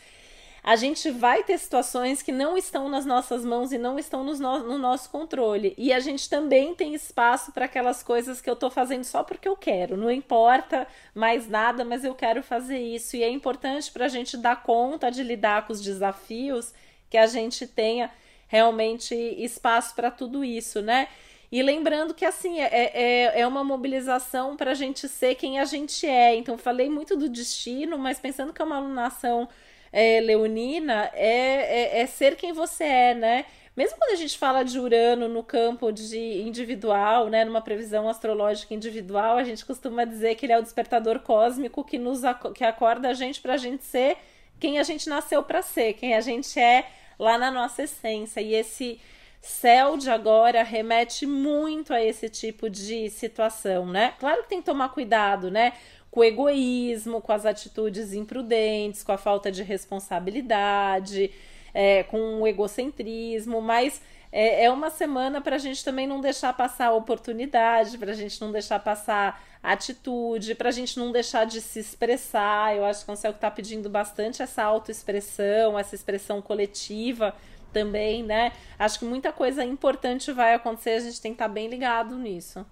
a 0.63 0.77
gente 0.77 1.11
vai 1.11 1.43
ter 1.43 1.59
situações 1.59 2.23
que 2.23 2.33
não 2.33 2.57
estão 2.57 2.89
nas 2.89 3.07
nossas 3.07 3.45
mãos 3.45 3.73
e 3.73 3.79
não 3.79 3.99
estão 3.99 4.23
no, 4.23 4.35
no 4.35 4.79
nosso 4.79 5.09
controle. 5.11 5.75
E 5.79 5.93
a 5.93 6.01
gente 6.01 6.29
também 6.29 6.75
tem 6.75 6.95
espaço 6.95 7.53
para 7.53 7.65
aquelas 7.65 8.03
coisas 8.03 8.41
que 8.41 8.51
eu 8.51 8.55
estou 8.55 8.71
fazendo 8.71 9.05
só 9.05 9.23
porque 9.23 9.49
eu 9.49 9.57
quero. 9.57 9.97
Não 9.97 10.11
importa 10.11 10.87
mais 11.15 11.49
nada, 11.49 11.85
mas 11.85 12.05
eu 12.05 12.15
quero 12.15 12.43
fazer 12.43 12.79
isso. 12.79 13.17
E 13.17 13.23
é 13.23 13.31
importante 13.31 13.91
para 13.91 14.05
a 14.05 14.09
gente 14.09 14.37
dar 14.37 14.63
conta 14.63 15.11
de 15.11 15.23
lidar 15.23 15.67
com 15.67 15.73
os 15.73 15.81
desafios 15.81 16.75
que 17.09 17.17
a 17.17 17.27
gente 17.27 17.67
tenha 17.67 18.11
realmente 18.47 19.15
espaço 19.15 19.95
para 19.95 20.11
tudo 20.11 20.45
isso, 20.45 20.83
né? 20.83 21.09
E 21.53 21.63
lembrando 21.63 22.15
que, 22.15 22.25
assim, 22.25 22.61
é, 22.61 22.93
é, 22.95 23.41
é 23.41 23.47
uma 23.47 23.65
mobilização 23.65 24.57
para 24.57 24.71
a 24.71 24.75
gente 24.75 25.09
ser 25.09 25.35
quem 25.35 25.59
a 25.59 25.65
gente 25.65 26.07
é. 26.07 26.37
Então, 26.37 26.57
falei 26.57 26.89
muito 26.89 27.17
do 27.17 27.29
destino, 27.29 27.99
mas 27.99 28.21
pensando 28.21 28.53
que 28.53 28.63
é 28.63 28.65
uma 28.65 28.77
alunação 28.77 29.49
é, 29.93 30.21
leonina 30.21 31.11
é, 31.15 31.99
é, 31.99 32.01
é 32.01 32.07
ser 32.07 32.37
quem 32.37 32.53
você 32.53 32.85
é, 32.85 33.15
né? 33.15 33.45
Mesmo 33.77 33.97
quando 33.99 34.13
a 34.13 34.17
gente 34.17 34.37
fala 34.37 34.63
de 34.63 34.79
Urano 34.79 35.29
no 35.29 35.43
campo 35.43 35.93
de 35.93 36.43
individual, 36.43 37.29
né, 37.29 37.45
numa 37.45 37.63
previsão 37.63 38.09
astrológica 38.09 38.75
individual, 38.75 39.39
a 39.39 39.45
gente 39.45 39.65
costuma 39.65 40.05
dizer 40.05 40.35
que 40.35 40.45
ele 40.45 40.53
é 40.53 40.59
o 40.59 40.63
despertador 40.63 41.21
cósmico 41.21 41.85
que 41.85 41.97
nos 41.97 42.21
que 42.55 42.65
acorda 42.65 43.09
a 43.09 43.15
gente 43.15 43.41
para 43.41 43.55
a 43.55 43.57
gente 43.57 43.85
ser 43.85 44.17
quem 44.61 44.79
a 44.79 44.83
gente 44.83 45.09
nasceu 45.09 45.43
para 45.43 45.63
ser, 45.63 45.95
quem 45.95 46.15
a 46.15 46.21
gente 46.21 46.61
é 46.61 46.87
lá 47.19 47.39
na 47.39 47.51
nossa 47.51 47.85
essência. 47.85 48.41
E 48.41 48.55
esse 48.55 49.01
céu 49.41 49.97
de 49.97 50.11
agora 50.11 50.63
remete 50.63 51.25
muito 51.25 51.95
a 51.95 52.05
esse 52.05 52.29
tipo 52.29 52.69
de 52.69 53.09
situação, 53.09 53.87
né? 53.87 54.15
Claro 54.19 54.43
que 54.43 54.51
tem 54.51 54.61
que 54.61 54.67
tomar 54.67 54.91
cuidado, 54.91 55.51
né? 55.51 55.73
Com 56.11 56.21
o 56.21 56.25
egoísmo, 56.25 57.21
com 57.21 57.33
as 57.33 57.47
atitudes 57.47 58.13
imprudentes, 58.13 59.03
com 59.03 59.13
a 59.13 59.19
falta 59.19 59.51
de 59.51 59.63
responsabilidade, 59.63 61.31
é, 61.73 62.03
com 62.03 62.41
o 62.41 62.47
egocentrismo, 62.47 63.61
mas 63.61 64.03
é, 64.33 64.65
é 64.65 64.71
uma 64.71 64.91
semana 64.91 65.41
para 65.41 65.57
a 65.57 65.59
gente 65.59 65.85
também 65.85 66.07
não 66.07 66.21
deixar 66.21 66.53
passar 66.53 66.87
a 66.87 66.95
oportunidade, 66.95 67.99
para 67.99 68.13
a 68.13 68.15
gente 68.15 68.41
não 68.41 68.53
deixar 68.53 68.79
passar 68.81 69.43
a 69.63 69.73
atitude, 69.73 70.55
para 70.55 70.69
a 70.69 70.73
gente 70.73 70.99
não 70.99 71.13
deixar 71.13 71.45
de 71.45 71.61
se 71.61 71.79
expressar. 71.79 72.77
Eu 72.77 72.85
acho 72.85 73.05
que 73.05 73.11
o 73.11 73.17
céu 73.17 73.33
está 73.33 73.51
pedindo 73.51 73.89
bastante 73.91 74.43
essa 74.43 74.63
autoexpressão, 74.63 75.79
essa 75.79 75.95
expressão 75.95 76.41
coletiva 76.41 77.35
também, 77.73 78.23
né? 78.23 78.53
Acho 78.79 78.99
que 78.99 79.05
muita 79.05 79.33
coisa 79.33 79.65
importante 79.65 80.33
vai 80.33 80.55
acontecer, 80.55 80.91
a 80.91 81.01
gente 81.01 81.21
tem 81.21 81.33
que 81.33 81.37
estar 81.37 81.49
tá 81.49 81.55
bem 81.55 81.69
ligado 81.69 82.17
nisso. 82.17 82.65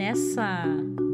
Nessa 0.00 0.64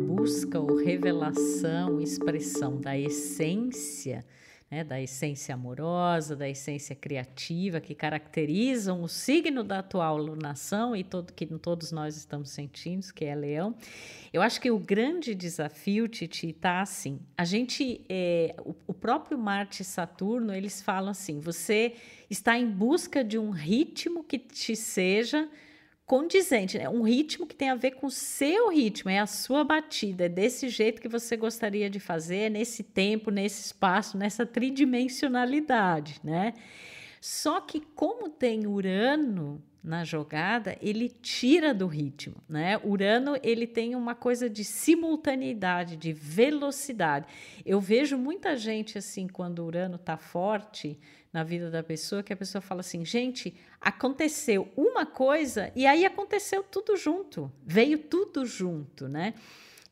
busca 0.07 0.61
ou 0.61 0.77
revelação, 0.77 2.01
expressão 2.01 2.81
da 2.81 2.97
essência, 2.97 4.25
né, 4.71 4.85
da 4.85 5.03
essência 5.03 5.57
amorosa, 5.57 6.37
da 6.37 6.49
essência 6.49 6.95
criativa 6.95 7.81
que 7.81 7.97
caracterizam 7.97 9.03
o 9.03 9.09
signo 9.09 9.65
da 9.65 9.81
atual 9.81 10.17
lunação 10.17 10.95
e 10.95 11.03
todo 11.03 11.33
que 11.33 11.47
todos 11.47 11.91
nós 11.91 12.17
estamos 12.17 12.51
sentindo, 12.51 13.13
que 13.13 13.25
é 13.25 13.35
Leão. 13.35 13.75
Eu 14.33 14.41
acho 14.41 14.61
que 14.61 14.71
o 14.71 14.79
grande 14.79 15.35
desafio, 15.35 16.07
Titi, 16.07 16.51
está 16.51 16.81
assim. 16.81 17.19
A 17.37 17.45
gente, 17.45 18.03
é, 18.09 18.55
o, 18.61 18.73
o 18.87 18.95
próprio 18.95 19.37
Marte 19.37 19.83
e 19.83 19.85
Saturno, 19.85 20.55
eles 20.55 20.81
falam 20.81 21.11
assim: 21.11 21.41
você 21.41 21.95
está 22.31 22.57
em 22.57 22.71
busca 22.71 23.25
de 23.25 23.37
um 23.37 23.51
ritmo 23.51 24.23
que 24.23 24.39
te 24.39 24.77
seja 24.77 25.49
condizente, 26.07 26.79
né? 26.79 26.89
um 26.89 27.03
ritmo 27.03 27.47
que 27.47 27.57
tem 27.57 27.69
a 27.69 27.75
ver 27.75 27.93
com 27.93 28.07
o 28.07 28.11
seu 28.11 28.71
ritmo, 28.71 29.11
é 29.11 29.19
a 29.19 29.27
sua 29.27 29.65
batida, 29.65 30.27
é 30.27 30.29
desse 30.29 30.69
jeito 30.69 31.03
que 31.03 31.09
você 31.09 31.37
gostaria 31.37 31.91
de 31.91 31.99
fazer, 31.99 32.49
nesse 32.49 32.85
tempo, 32.85 33.31
nesse 33.31 33.67
espaço, 33.67 34.17
nessa 34.17 34.47
tridimensionalidade, 34.47 36.21
né? 36.23 36.55
Só 37.21 37.61
que 37.61 37.81
como 37.81 38.29
tem 38.29 38.69
Urano 38.69 39.61
na 39.83 40.05
jogada, 40.05 40.77
ele 40.81 41.09
tira 41.09 41.75
do 41.75 41.87
ritmo, 41.87 42.37
né? 42.49 42.79
Urano, 42.85 43.37
ele 43.43 43.67
tem 43.67 43.97
uma 43.97 44.15
coisa 44.15 44.49
de 44.49 44.65
simultaneidade, 44.65 45.97
de 45.97 46.13
velocidade. 46.13 47.27
Eu 47.65 47.81
vejo 47.81 48.17
muita 48.17 48.57
gente 48.57 48.97
assim 48.99 49.27
quando 49.27 49.65
Urano 49.65 49.99
tá 49.99 50.17
forte, 50.17 50.99
na 51.37 51.45
vida 51.45 51.71
da 51.71 51.83
pessoa 51.83 52.23
que 52.23 52.33
a 52.33 52.37
pessoa 52.37 52.63
fala 52.63 52.81
assim: 52.81 53.05
gente, 53.05 53.55
aconteceu 53.79 54.73
uma 54.75 55.05
coisa 55.05 55.71
e 55.77 55.87
aí 55.87 56.07
aconteceu 56.07 56.63
tudo 56.63 56.97
junto, 56.97 57.53
veio 57.63 57.99
tudo 57.99 58.47
junto, 58.47 59.07
né? 59.07 59.35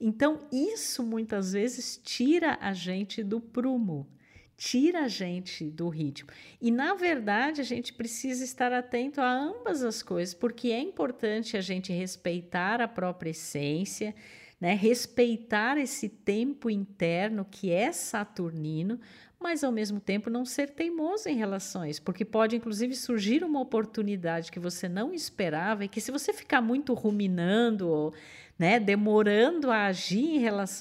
Então, 0.00 0.48
isso 0.50 1.02
muitas 1.02 1.52
vezes 1.52 2.00
tira 2.02 2.57
a 2.62 2.72
gente 2.72 3.22
do 3.22 3.42
prumo, 3.42 4.09
tira 4.57 5.04
a 5.04 5.09
gente 5.09 5.70
do 5.70 5.90
ritmo. 5.90 6.30
E, 6.62 6.70
na 6.70 6.94
verdade, 6.94 7.61
a 7.61 7.64
gente 7.64 7.92
precisa 7.92 8.42
estar 8.42 8.72
atento 8.72 9.20
a 9.20 9.30
ambas 9.30 9.83
as 9.83 10.02
coisas, 10.02 10.35
porque 10.35 10.68
é 10.68 10.80
importante 10.80 11.59
a 11.59 11.61
gente 11.61 11.92
respeitar 11.92 12.80
a 12.80 12.88
própria 12.88 13.30
essência, 13.30 14.14
né? 14.59 14.74
respeitar 14.74 15.76
esse 15.76 16.09
tempo 16.09 16.70
interno 16.70 17.46
que 17.50 17.70
é 17.70 17.92
saturnino, 17.92 18.98
mas 19.44 19.62
ao 19.62 19.70
mesmo 19.70 20.00
tempo 20.00 20.30
não 20.30 20.46
ser 20.46 20.70
teimoso 20.70 21.28
em 21.28 21.37
relações, 21.37 22.00
porque 22.00 22.24
pode 22.24 22.57
inclusive 22.57 22.96
surgir 22.96 23.44
uma 23.44 23.61
oportunidade 23.61 24.50
que 24.50 24.59
você 24.59 24.88
não 24.88 25.12
esperava 25.12 25.85
e 25.85 25.88
que 25.88 26.00
se 26.00 26.11
você 26.11 26.33
ficar 26.33 26.62
muito 26.62 26.94
ruminando 26.94 27.87
ou 27.87 28.14
né, 28.59 28.80
demorando 28.80 29.70
a 29.70 29.85
agir 29.85 30.24
em 30.24 30.38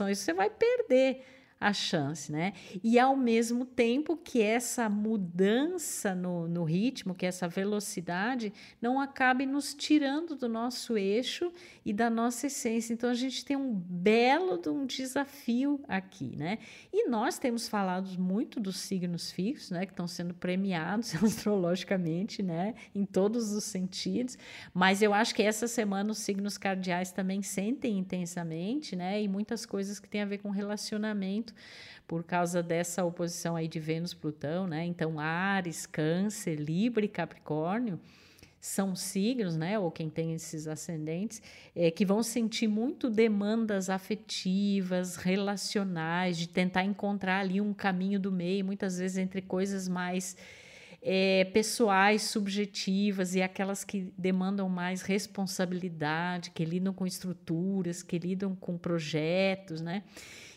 isso, 0.10 0.23
você 0.23 0.34
vai 0.34 0.49
perder 0.49 1.26
a 1.63 1.71
chance, 1.71 2.30
né? 2.30 2.52
E 2.84 2.99
ao 2.99 3.15
mesmo 3.15 3.63
tempo 3.63 4.17
que 4.17 4.41
essa 4.41 4.89
mudança 4.89 6.13
no, 6.13 6.45
no 6.45 6.65
ritmo, 6.65 7.15
que 7.15 7.26
essa 7.26 7.47
velocidade 7.47 8.52
não 8.82 8.99
acabe 8.99 9.45
nos 9.45 9.73
tirando 9.73 10.36
do 10.36 10.49
nosso 10.49 10.97
eixo 10.97 11.54
e 11.86 11.93
da 11.93 12.10
nossa 12.10 12.47
essência. 12.47 12.93
Então 12.93 13.10
a 13.10 13.13
gente 13.13 13.45
tem 13.45 13.56
um 13.56 13.73
belo 13.73 14.58
de 14.58 14.67
um 14.67 14.86
desafio 14.86 15.80
aqui, 15.88 16.36
né? 16.36 16.60
E 16.91 17.08
nós 17.08 17.39
temos 17.39 17.69
falado 17.69 18.10
muito 18.19 18.60
dos 18.60 18.76
signos 18.76 19.32
fixos, 19.32 19.71
né? 19.71 19.86
Que 19.86 19.93
estão 19.93 20.08
sendo 20.08 20.34
premiados 20.34 21.15
astrologicamente, 21.23 22.43
né? 22.43 22.76
Em 22.93 23.06
todos 23.06 23.54
os 23.54 23.63
sentidos. 23.63 24.38
Mas 24.73 25.02
eu 25.02 25.13
acho 25.13 25.34
que 25.34 25.41
essa 25.41 25.65
semana 25.65 26.12
os 26.12 26.17
signos 26.17 26.58
cardeais 26.58 27.13
também 27.13 27.41
sentem 27.41 27.97
intensamente, 27.97 28.97
né? 28.97 29.21
E 29.21 29.30
muitas 29.30 29.65
coisas 29.65 29.97
que 29.97 30.10
têm 30.10 30.23
a 30.23 30.26
ver 30.26 30.39
com 30.39 30.49
relacionamento 30.49 31.53
por 32.08 32.24
causa 32.24 32.62
dessa 32.62 33.04
oposição 33.04 33.56
aí 33.56 33.68
de 33.68 33.80
Vênus-Plutão, 33.80 34.68
né? 34.68 34.86
Então, 34.86 35.20
Ares, 35.20 35.86
Câncer, 35.86 36.56
Libra 36.56 37.06
e 37.06 37.08
Capricórnio 37.08 38.00
são 38.63 38.96
signos, 38.96 39.58
né, 39.58 39.78
ou 39.78 39.92
quem 39.92 40.10
tem 40.10 40.34
esses 40.34 40.70
ascendentes, 40.70 41.42
é, 41.76 41.92
que 41.92 42.06
vão 42.06 42.24
sentir 42.24 42.66
muito 42.66 43.10
demandas 43.10 43.89
afetivas, 43.89 45.18
relacionais, 45.18 46.38
de 46.38 46.48
tentar 46.48 46.86
encontrar 46.86 47.42
ali 47.42 47.60
um 47.60 47.74
caminho 47.74 48.18
do 48.18 48.32
meio, 48.32 48.63
muitas 48.63 49.00
vezes 49.00 49.18
entre 49.18 49.42
coisas 49.42 49.89
mais 49.89 50.38
é, 51.02 51.44
pessoais, 51.54 52.22
subjetivas 52.22 53.36
e 53.36 53.42
aquelas 53.42 53.84
que 53.84 54.13
demandam 54.18 54.70
mais 54.70 55.02
responsabilidade, 55.02 56.52
que 56.52 56.63
lidam 56.63 56.94
com 56.94 57.06
estruturas, 57.06 58.02
que 58.02 58.18
lidam 58.18 58.56
com 58.56 58.78
projetos, 58.78 59.82
né? 59.82 60.04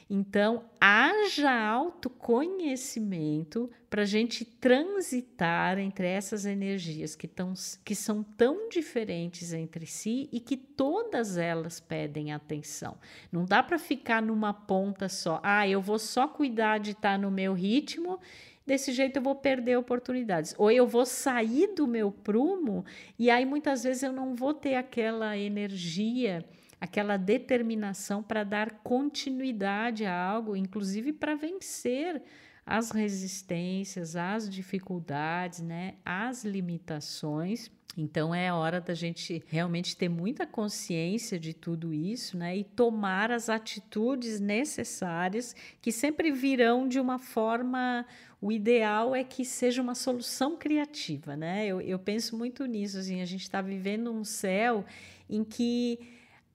Então, 0.08 0.64
haja 0.80 1.50
autoconhecimento 1.50 3.68
para 3.90 4.02
a 4.02 4.06
gente 4.06 4.44
transitar 4.44 5.80
entre 5.80 6.06
essas 6.06 6.46
energias 6.46 7.16
que, 7.16 7.26
tão, 7.26 7.54
que 7.84 7.94
são 7.94 8.22
tão 8.22 8.68
diferentes 8.68 9.52
entre 9.52 9.84
si 9.84 10.28
e 10.32 10.38
que 10.38 10.56
todas 10.56 11.36
elas 11.36 11.80
pedem 11.80 12.32
atenção. 12.32 12.96
Não 13.32 13.44
dá 13.44 13.64
para 13.64 13.80
ficar 13.80 14.22
numa 14.22 14.54
ponta 14.54 15.08
só. 15.08 15.40
Ah, 15.42 15.66
eu 15.66 15.80
vou 15.80 15.98
só 15.98 16.28
cuidar 16.28 16.78
de 16.78 16.92
estar 16.92 17.12
tá 17.12 17.18
no 17.18 17.30
meu 17.30 17.52
ritmo 17.52 18.20
desse 18.66 18.92
jeito 18.92 19.16
eu 19.16 19.22
vou 19.22 19.34
perder 19.34 19.78
oportunidades. 19.78 20.54
Ou 20.58 20.70
eu 20.70 20.86
vou 20.86 21.06
sair 21.06 21.74
do 21.74 21.86
meu 21.86 22.10
prumo 22.10 22.84
e 23.18 23.30
aí 23.30 23.46
muitas 23.46 23.84
vezes 23.84 24.02
eu 24.02 24.12
não 24.12 24.34
vou 24.34 24.52
ter 24.52 24.74
aquela 24.74 25.38
energia 25.38 26.44
aquela 26.87 27.16
determinação 27.16 28.22
para 28.22 28.42
dar 28.42 28.70
continuidade 28.83 30.07
a 30.07 30.16
algo, 30.16 30.57
inclusive 30.57 31.12
para 31.12 31.35
vencer 31.35 32.22
as 32.64 32.90
resistências, 32.90 34.16
as 34.16 34.49
dificuldades, 34.49 35.61
né, 35.61 35.94
as 36.05 36.44
limitações. 36.44 37.70
Então 37.96 38.35
é 38.35 38.53
hora 38.53 38.81
da 38.81 38.92
gente 38.92 39.42
realmente 39.46 39.96
ter 39.96 40.09
muita 40.09 40.46
consciência 40.46 41.38
de 41.38 41.55
tudo 41.55 41.94
isso, 41.94 42.37
né? 42.37 42.55
E 42.55 42.62
tomar 42.62 43.31
as 43.31 43.49
atitudes 43.49 44.38
necessárias 44.38 45.57
que 45.81 45.90
sempre 45.90 46.31
virão 46.31 46.87
de 46.87 47.01
uma 47.01 47.18
forma. 47.18 48.05
O 48.38 48.53
ideal 48.53 49.16
é 49.16 49.25
que 49.25 49.46
seja 49.46 49.81
uma 49.81 49.94
solução 49.94 50.59
criativa, 50.59 51.35
né? 51.35 51.66
Eu, 51.66 51.81
eu 51.81 51.99
penso 51.99 52.37
muito 52.37 52.66
nisso, 52.66 52.99
assim, 52.99 53.22
a 53.22 53.25
gente 53.25 53.42
está 53.42 53.62
vivendo 53.62 54.12
um 54.12 54.25
céu 54.25 54.85
em 55.31 55.42
que 55.42 55.99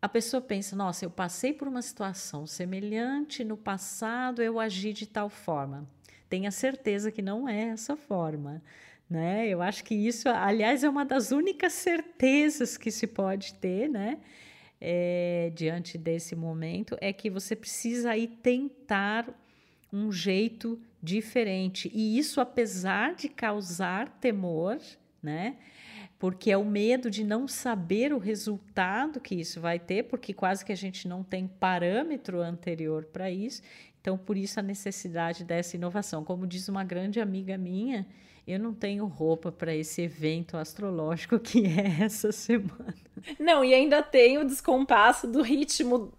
a 0.01 0.09
pessoa 0.09 0.41
pensa: 0.41 0.75
nossa, 0.75 1.05
eu 1.05 1.09
passei 1.09 1.53
por 1.53 1.67
uma 1.67 1.81
situação 1.81 2.47
semelhante 2.47 3.43
no 3.43 3.55
passado, 3.55 4.41
eu 4.41 4.59
agi 4.59 4.91
de 4.91 5.05
tal 5.05 5.29
forma. 5.29 5.87
Tenha 6.27 6.49
certeza 6.49 7.11
que 7.11 7.21
não 7.21 7.47
é 7.47 7.63
essa 7.69 7.95
forma. 7.95 8.61
Né? 9.09 9.49
Eu 9.49 9.61
acho 9.61 9.83
que 9.83 9.93
isso, 9.93 10.29
aliás, 10.29 10.85
é 10.85 10.89
uma 10.89 11.03
das 11.03 11.31
únicas 11.31 11.73
certezas 11.73 12.77
que 12.77 12.89
se 12.89 13.05
pode 13.05 13.53
ter, 13.55 13.89
né? 13.89 14.17
É, 14.79 15.51
diante 15.53 15.97
desse 15.97 16.33
momento, 16.33 16.97
é 17.01 17.11
que 17.11 17.29
você 17.29 17.53
precisa 17.53 18.11
aí 18.11 18.25
tentar 18.25 19.27
um 19.91 20.11
jeito 20.11 20.79
diferente. 21.03 21.91
E 21.93 22.17
isso, 22.17 22.39
apesar 22.39 23.13
de 23.13 23.27
causar 23.27 24.07
temor, 24.21 24.79
né? 25.21 25.57
Porque 26.21 26.51
é 26.51 26.55
o 26.55 26.63
medo 26.63 27.10
de 27.10 27.23
não 27.23 27.47
saber 27.47 28.13
o 28.13 28.19
resultado 28.19 29.19
que 29.19 29.34
isso 29.34 29.60
vai 29.60 29.79
ter, 29.79 30.03
porque 30.03 30.36
quase 30.36 30.63
que 30.63 30.71
a 30.71 30.77
gente 30.77 31.07
não 31.07 31.23
tem 31.23 31.47
parâmetro 31.47 32.39
anterior 32.39 33.05
para 33.05 33.31
isso. 33.31 33.63
Então, 33.99 34.15
por 34.19 34.38
isso 34.38 34.60
a 34.60 34.62
necessidade 34.63 35.43
dessa 35.43 35.75
inovação. 35.75 36.23
Como 36.23 36.45
diz 36.45 36.69
uma 36.69 36.84
grande 36.84 37.19
amiga 37.19 37.57
minha, 37.57 38.05
eu 38.45 38.60
não 38.60 38.71
tenho 38.71 39.07
roupa 39.07 39.51
para 39.51 39.75
esse 39.75 40.03
evento 40.03 40.57
astrológico 40.57 41.39
que 41.39 41.65
é 41.65 42.03
essa 42.03 42.31
semana. 42.31 42.93
Não, 43.39 43.65
e 43.65 43.73
ainda 43.73 44.03
tem 44.03 44.38
o 44.38 44.45
descompasso 44.45 45.25
do 45.25 45.41
ritmo 45.41 46.13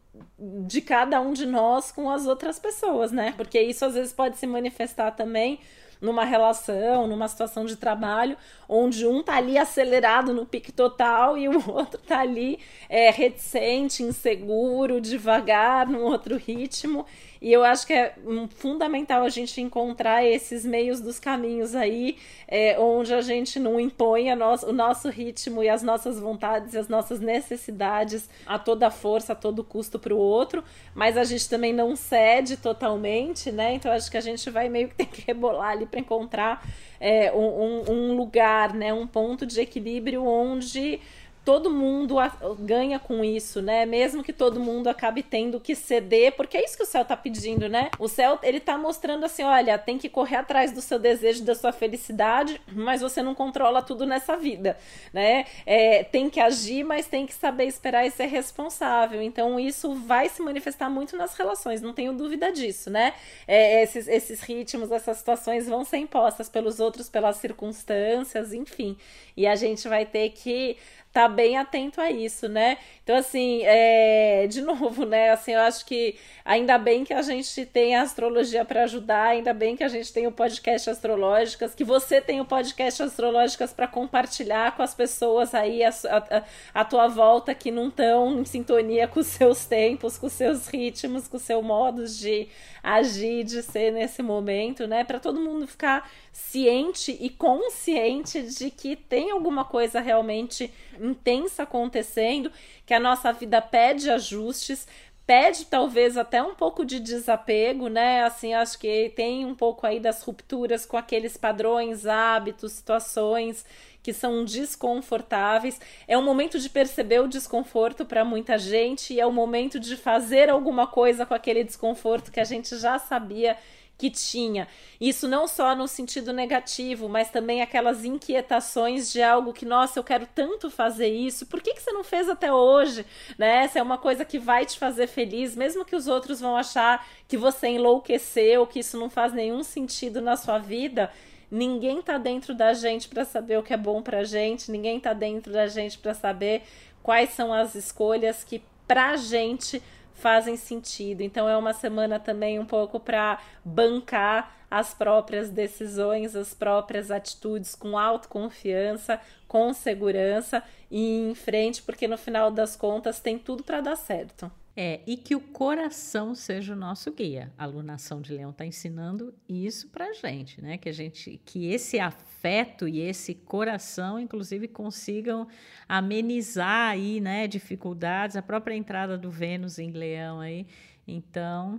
de 0.67 0.81
cada 0.81 1.21
um 1.21 1.33
de 1.33 1.47
nós 1.47 1.93
com 1.93 2.11
as 2.11 2.27
outras 2.27 2.59
pessoas, 2.59 3.13
né? 3.13 3.35
Porque 3.37 3.61
isso 3.61 3.85
às 3.85 3.95
vezes 3.95 4.13
pode 4.13 4.37
se 4.37 4.49
manifestar 4.49 5.13
também 5.13 5.61
numa 6.03 6.25
relação, 6.25 7.07
numa 7.07 7.29
situação 7.29 7.65
de 7.65 7.77
trabalho, 7.77 8.37
onde 8.69 9.07
um 9.07 9.23
tá 9.23 9.37
ali 9.37 9.57
acelerado 9.57 10.35
no 10.35 10.45
pique 10.45 10.73
total 10.73 11.39
e 11.39 11.49
o 11.49 11.55
outro 11.71 12.01
tá 12.01 12.19
ali 12.19 12.59
é, 12.89 13.11
reticente, 13.11 14.03
inseguro, 14.03 15.01
devagar, 15.01 15.89
num 15.89 16.03
outro 16.03 16.37
ritmo. 16.37 17.07
E 17.43 17.53
eu 17.53 17.65
acho 17.65 17.85
que 17.89 17.93
é 17.93 18.15
fundamental 18.51 19.25
a 19.25 19.29
gente 19.29 19.61
encontrar 19.61 20.25
esses 20.25 20.65
meios 20.65 21.01
dos 21.01 21.19
caminhos 21.19 21.75
aí, 21.75 22.17
é, 22.47 22.79
onde 22.79 23.13
a 23.13 23.21
gente 23.21 23.59
não 23.59 23.81
impõe 23.81 24.33
o 24.33 24.73
nosso 24.73 25.09
ritmo 25.09 25.61
e 25.61 25.69
as 25.69 25.83
nossas 25.83 26.21
vontades 26.21 26.73
e 26.73 26.79
as 26.79 26.87
nossas 26.87 27.19
necessidades 27.19 28.31
a 28.47 28.61
toda 28.61 28.93
força, 28.93 29.33
a 29.33 29.37
todo 29.37 29.65
custo 29.65 29.99
para 29.99 30.15
o 30.15 30.19
outro, 30.19 30.63
mas 30.95 31.17
a 31.17 31.25
gente 31.25 31.49
também 31.49 31.73
não 31.73 31.97
cede 31.97 32.57
totalmente, 32.57 33.51
né? 33.51 33.75
Então 33.75 33.91
acho 33.91 34.09
que 34.09 34.17
a 34.17 34.21
gente 34.21 34.49
vai 34.49 34.69
meio 34.69 34.87
que 34.91 34.95
ter 35.05 35.07
que 35.07 35.23
rebolar 35.23 35.73
ali 35.73 35.85
para 35.85 35.99
encontrar 35.99 36.65
é, 37.01 37.33
um, 37.33 37.83
um 37.91 38.17
lugar, 38.17 38.73
né? 38.73 38.95
Um 38.95 39.09
ponto 39.09 39.45
de 39.45 39.61
equilíbrio 39.61 40.25
onde 40.25 41.01
todo 41.45 41.71
mundo 41.71 42.17
ganha 42.61 42.99
com 42.99 43.25
isso, 43.25 43.61
né? 43.61 43.85
Mesmo 43.85 44.23
que 44.23 44.33
todo 44.33 44.61
mundo 44.61 44.89
acabe 44.89 45.23
tendo 45.23 45.59
que 45.59 45.75
ceder, 45.75 46.33
porque 46.33 46.57
é 46.57 46.65
isso 46.65 46.77
que 46.77 46.85
o 46.85 46.87
céu 46.87 47.05
tá 47.05 47.17
pedindo, 47.17 47.69
né? 47.69 47.91
O 47.99 48.07
céu, 48.07 48.39
ele 48.43 48.61
tá 48.61 48.79
mostrando 48.79 49.25
assim, 49.25 49.43
olha, 49.43 49.77
tem 49.77 49.99
que 49.99 50.09
correr 50.09 50.37
atrás 50.37 50.71
do 50.71 50.81
seu 50.81 50.99
desejo, 50.99 51.43
da 51.45 51.55
sua 51.55 51.73
felicidade, 51.73 52.61
mas 52.73 53.01
você 53.01 53.23
não 53.23 53.35
controla 53.35 53.83
tudo 53.83 54.07
nessa 54.07 54.37
vida, 54.37 54.79
né? 55.13 55.45
É, 55.67 56.05
tem 56.05 56.31
que 56.31 56.39
agir, 56.39 56.85
mas 56.85 57.07
tem 57.07 57.27
que 57.27 57.35
saber 57.35 57.65
esperar 57.65 58.07
e 58.07 58.11
ser 58.11 58.27
responsável. 58.27 59.21
Então, 59.21 59.59
isso 59.59 59.95
vai 59.95 60.29
se 60.29 60.41
manifestar 60.43 60.89
muito 60.89 61.17
nas 61.17 61.35
relações, 61.35 61.83
não 61.83 61.93
tenho 61.93 62.13
dúvida 62.13 62.53
disso, 62.53 62.89
né? 62.89 63.15
É, 63.49 63.83
esses, 63.83 64.07
esses 64.07 64.41
ritmos, 64.43 64.93
essas 64.93 65.17
situações 65.17 65.67
vão 65.67 65.85
ser 65.85 65.97
impostas 65.97 66.49
pelos 66.49 66.79
outros, 66.79 67.09
pelas 67.09 67.37
circunstâncias, 67.37 68.53
enfim. 68.53 68.97
E 69.37 69.47
a 69.47 69.57
gente 69.57 69.89
vai 69.89 70.07
ter 70.07 70.31
que 70.31 70.77
tá 71.13 71.29
bem 71.29 71.59
atento 71.59 72.01
a 72.01 72.11
isso, 72.11 72.49
né? 72.49 72.79
Então, 73.05 73.17
assim, 73.17 73.63
é, 73.65 74.47
de 74.49 74.63
novo, 74.63 75.05
né? 75.05 75.31
Assim, 75.31 75.53
eu 75.53 75.61
acho 75.61 75.85
que 75.85 76.17
ainda 76.45 76.79
bem 76.79 77.05
que 77.05 77.13
a 77.13 77.21
gente 77.23 77.67
tem 77.67 77.95
a 77.95 78.03
astrologia 78.03 78.65
para 78.65 78.85
ajudar, 78.85 79.29
ainda 79.29 79.53
bem 79.53 79.77
que 79.77 79.85
a 79.85 79.89
gente 79.89 80.13
tem 80.13 80.27
o 80.27 80.33
podcast 80.33 80.89
Astrológicas, 80.89 81.75
que 81.75 81.85
você 81.85 82.21
tem 82.21 82.41
o 82.41 82.45
podcast 82.45 83.03
Astrológicas 83.03 83.73
para 83.73 83.87
compartilhar 83.87 84.75
com 84.75 84.83
as 84.83 84.95
pessoas 84.95 85.55
aí 85.55 85.85
a, 85.85 85.91
a, 85.91 86.43
a 86.81 86.85
tua 86.85 87.09
volta 87.09 87.55
que 87.55 87.71
não 87.71 87.89
estão 87.89 88.41
em 88.41 88.45
sintonia 88.45 89.07
com 89.07 89.21
os 89.21 89.27
seus 89.27 89.67
tempos, 89.67 90.17
com 90.17 90.27
os 90.27 90.33
seus 90.33 90.67
ritmos, 90.69 91.29
com 91.29 91.37
o 91.37 91.41
seu 91.41 91.63
modo 91.63 92.07
de 92.07 92.49
agir, 92.83 93.45
de 93.45 93.63
ser 93.63 93.93
nesse 93.93 94.23
momento, 94.23 94.87
né? 94.87 95.05
Para 95.05 95.21
todo 95.21 95.41
mundo 95.41 95.67
ficar 95.67 96.11
ciente 96.33 97.17
e 97.21 97.29
consciente 97.29 98.43
de 98.43 98.71
que 98.71 98.97
tem 98.97 99.31
alguma 99.31 99.65
coisa 99.65 100.01
realmente 100.01 100.73
intensa 101.03 101.65
acontecendo, 101.65 102.51
que 102.87 102.95
a 102.95 103.01
nossa 103.01 103.33
vida 103.33 103.61
pede 103.61 104.11
ajustes, 104.11 104.87
pede 105.27 105.67
talvez 105.67 106.17
até 106.17 106.43
um 106.43 106.55
pouco 106.55 106.85
de 106.85 106.99
desapego, 107.01 107.89
né? 107.89 108.25
Assim, 108.25 108.55
acho 108.55 108.79
que 108.79 109.13
tem 109.15 109.45
um 109.45 109.55
pouco 109.55 109.87
aí 109.87 110.01
das 110.01 110.23
rupturas 110.23 110.85
com 110.85 110.97
aqueles 110.97 111.37
padrões, 111.37 112.07
hábitos, 112.07 112.73
situações 112.73 113.65
que 114.03 114.13
são 114.13 114.45
desconfortáveis. 114.45 115.81
É 116.09 116.19
um 116.19 116.23
momento 116.23 116.59
de 116.59 116.69
perceber 116.69 117.21
o 117.21 117.29
desconforto 117.29 118.05
para 118.05 118.25
muita 118.25 118.59
gente 118.59 119.15
e 119.15 119.21
é 119.21 119.27
o 119.27 119.33
momento 119.33 119.79
de 119.79 119.97
fazer 119.97 120.51
alguma 120.51 120.87
coisa 120.87 121.25
com 121.25 121.35
aquele 121.35 121.63
desconforto 121.63 122.33
que 122.33 122.41
a 122.41 122.45
gente 122.45 122.77
já 122.77 122.99
sabia 122.99 123.57
que 124.03 124.11
tinha. 124.11 124.67
Isso 125.01 125.29
não 125.29 125.47
só 125.47 125.77
no 125.77 125.87
sentido 125.87 126.33
negativo, 126.33 127.09
mas 127.09 127.31
também 127.31 127.63
aquelas 127.63 128.05
inquietações 128.05 129.13
de 129.13 129.23
algo 129.23 129.53
que, 129.53 129.65
nossa, 129.65 129.97
eu 129.97 130.03
quero 130.03 130.27
tanto 130.35 130.69
fazer 130.69 131.07
isso, 131.07 131.47
por 131.47 131.63
que, 131.63 131.73
que 131.73 131.81
você 131.81 131.93
não 131.93 132.03
fez 132.03 132.29
até 132.29 132.53
hoje? 132.53 133.07
Né? 133.39 133.63
Essa 133.63 133.79
é 133.79 133.83
uma 133.83 133.97
coisa 133.97 134.25
que 134.25 134.41
vai 134.41 134.67
te 134.67 134.77
fazer 134.77 135.07
feliz, 135.07 135.55
mesmo 135.55 135.85
que 135.85 135.95
os 135.95 136.09
outros 136.09 136.41
vão 136.41 136.57
achar 136.57 137.07
que 137.29 137.37
você 137.37 137.69
enlouqueceu, 137.69 138.67
que 138.67 138.81
isso 138.81 138.99
não 138.99 139.09
faz 139.09 139.33
nenhum 139.33 139.63
sentido 139.63 140.21
na 140.21 140.37
sua 140.37 140.59
vida. 140.59 141.09
Ninguém 141.49 142.03
tá 142.03 142.19
dentro 142.19 142.57
da 142.57 142.73
gente 142.73 143.09
para 143.09 143.25
saber 143.25 143.57
o 143.57 143.63
que 143.63 143.73
é 143.73 143.77
bom 143.77 144.03
pra 144.03 144.25
gente, 144.25 144.69
ninguém 144.69 144.99
tá 144.99 145.13
dentro 145.13 145.53
da 145.53 145.69
gente 145.69 145.97
para 145.97 146.13
saber 146.13 146.63
quais 147.05 147.31
são 147.31 147.53
as 147.53 147.77
escolhas 147.77 148.43
que 148.43 148.65
pra 148.89 149.17
gente 149.17 149.81
fazem 150.15 150.57
sentido. 150.57 151.21
Então 151.23 151.49
é 151.49 151.57
uma 151.57 151.73
semana 151.73 152.19
também 152.19 152.59
um 152.59 152.67
pouco 152.67 153.01
para 153.01 153.39
bancar 153.65 154.55
as 154.71 154.95
próprias 154.95 155.51
decisões, 155.51 156.35
as 156.35 156.55
próprias 156.55 157.11
atitudes 157.11 157.75
com 157.75 157.99
autoconfiança, 157.99 159.21
com 159.47 159.73
segurança 159.75 160.63
e 160.91 161.31
em 161.31 161.35
frente, 161.35 161.83
porque 161.83 162.09
no 162.09 162.17
final 162.17 162.51
das 162.51 162.75
contas 162.75 163.21
tem 163.21 163.39
tudo 163.39 163.63
para 163.63 163.83
dar 163.83 163.97
certo. 163.97 164.51
É, 164.75 165.01
e 165.07 165.19
que 165.19 165.37
o 165.37 165.41
coração 165.41 166.35
seja 166.35 166.73
o 166.73 166.77
nosso 166.77 167.13
guia. 167.13 167.53
A 167.59 167.65
alunação 167.65 168.23
de 168.23 168.33
leão 168.33 168.51
está 168.51 168.65
ensinando 168.65 169.35
isso 169.47 169.89
para 169.89 170.15
gente, 170.15 170.63
né? 170.63 170.79
Que 170.79 170.89
a 170.89 170.93
gente, 170.93 171.39
que 171.45 171.71
esse 171.71 171.99
afeto 171.99 172.89
e 172.89 172.99
esse 173.01 173.35
coração, 173.35 174.19
inclusive, 174.19 174.67
consigam 174.67 175.47
amenizar 175.87 176.91
aí, 176.91 177.21
né, 177.21 177.47
dificuldades. 177.47 178.35
A 178.35 178.43
própria 178.43 178.75
entrada 178.75 179.19
do 179.19 179.31
Vênus 179.31 179.79
em 179.79 179.91
Leão 179.91 180.41
aí. 180.41 180.67
Então, 181.07 181.79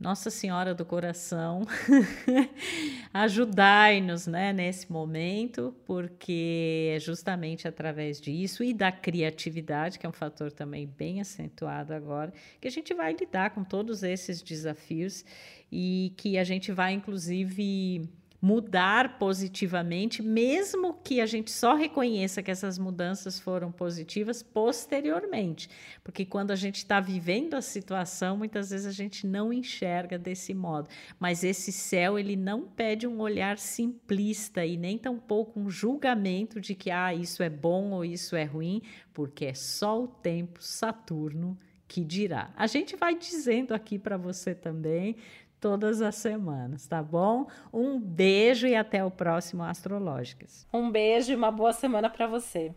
nossa 0.00 0.30
Senhora 0.30 0.74
do 0.74 0.82
Coração, 0.82 1.60
ajudai-nos 3.12 4.26
né, 4.26 4.50
nesse 4.50 4.90
momento, 4.90 5.76
porque 5.84 6.92
é 6.96 6.98
justamente 6.98 7.68
através 7.68 8.18
disso 8.18 8.64
e 8.64 8.72
da 8.72 8.90
criatividade, 8.90 9.98
que 9.98 10.06
é 10.06 10.08
um 10.08 10.12
fator 10.12 10.50
também 10.50 10.86
bem 10.86 11.20
acentuado 11.20 11.92
agora, 11.92 12.32
que 12.58 12.66
a 12.66 12.70
gente 12.70 12.94
vai 12.94 13.12
lidar 13.12 13.50
com 13.50 13.62
todos 13.62 14.02
esses 14.02 14.40
desafios 14.40 15.22
e 15.70 16.14
que 16.16 16.38
a 16.38 16.44
gente 16.44 16.72
vai, 16.72 16.94
inclusive, 16.94 18.08
mudar 18.40 19.18
positivamente, 19.18 20.22
mesmo 20.22 20.94
que 20.94 21.20
a 21.20 21.26
gente 21.26 21.50
só 21.50 21.74
reconheça 21.74 22.42
que 22.42 22.50
essas 22.50 22.78
mudanças 22.78 23.38
foram 23.38 23.70
positivas 23.70 24.42
posteriormente. 24.42 25.68
Porque 26.02 26.24
quando 26.24 26.50
a 26.50 26.56
gente 26.56 26.76
está 26.76 27.00
vivendo 27.00 27.54
a 27.54 27.60
situação, 27.60 28.38
muitas 28.38 28.70
vezes 28.70 28.86
a 28.86 28.92
gente 28.92 29.26
não 29.26 29.52
enxerga 29.52 30.18
desse 30.18 30.54
modo. 30.54 30.88
Mas 31.18 31.44
esse 31.44 31.70
céu, 31.70 32.18
ele 32.18 32.34
não 32.34 32.62
pede 32.62 33.06
um 33.06 33.20
olhar 33.20 33.58
simplista 33.58 34.64
e 34.64 34.76
nem 34.76 34.96
tampouco 34.96 35.60
um 35.60 35.68
julgamento 35.68 36.60
de 36.60 36.74
que 36.74 36.90
ah, 36.90 37.14
isso 37.14 37.42
é 37.42 37.50
bom 37.50 37.90
ou 37.90 38.04
isso 38.04 38.34
é 38.34 38.44
ruim, 38.44 38.80
porque 39.12 39.46
é 39.46 39.54
só 39.54 40.02
o 40.02 40.08
tempo 40.08 40.62
Saturno 40.62 41.58
que 41.86 42.04
dirá. 42.04 42.54
A 42.56 42.68
gente 42.68 42.94
vai 42.96 43.18
dizendo 43.18 43.74
aqui 43.74 43.98
para 43.98 44.16
você 44.16 44.54
também 44.54 45.16
todas 45.60 46.00
as 46.00 46.16
semanas, 46.16 46.86
tá 46.86 47.02
bom? 47.02 47.46
Um 47.72 48.00
beijo 48.00 48.66
e 48.66 48.74
até 48.74 49.04
o 49.04 49.10
próximo 49.10 49.62
Astrológicas. 49.62 50.66
Um 50.72 50.90
beijo 50.90 51.32
e 51.32 51.36
uma 51.36 51.50
boa 51.50 51.72
semana 51.72 52.08
para 52.08 52.26
você. 52.26 52.74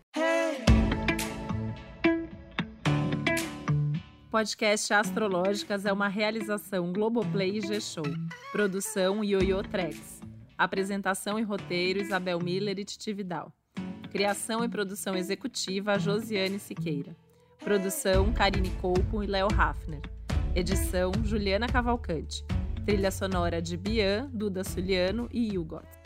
Podcast 4.29 4.91
Astrológicas 4.93 5.85
é 5.85 5.93
uma 5.93 6.07
realização 6.07 6.91
Globoplay 6.91 7.57
e 7.57 7.61
G-Show. 7.61 8.03
Produção 8.51 9.23
Yoyo 9.23 9.61
Trex. 9.61 10.21
Apresentação 10.57 11.37
e 11.37 11.43
roteiro 11.43 11.99
Isabel 11.99 12.39
Miller 12.39 12.79
e 12.79 12.83
Titi 12.83 13.13
Vidal. 13.13 13.53
Criação 14.11 14.63
e 14.63 14.69
produção 14.69 15.15
executiva 15.15 15.99
Josiane 15.99 16.59
Siqueira. 16.59 17.15
Produção 17.59 18.33
Karine 18.33 18.71
Colpo 18.81 19.23
e 19.23 19.27
Léo 19.27 19.47
Hafner. 19.55 20.01
Edição 20.55 21.11
Juliana 21.23 21.67
Cavalcante. 21.67 22.43
Trilha 22.85 23.11
sonora 23.11 23.61
de 23.61 23.77
Bian, 23.77 24.29
Duda 24.33 24.61
Suliano 24.61 25.29
e 25.31 25.57
Hugot. 25.57 26.02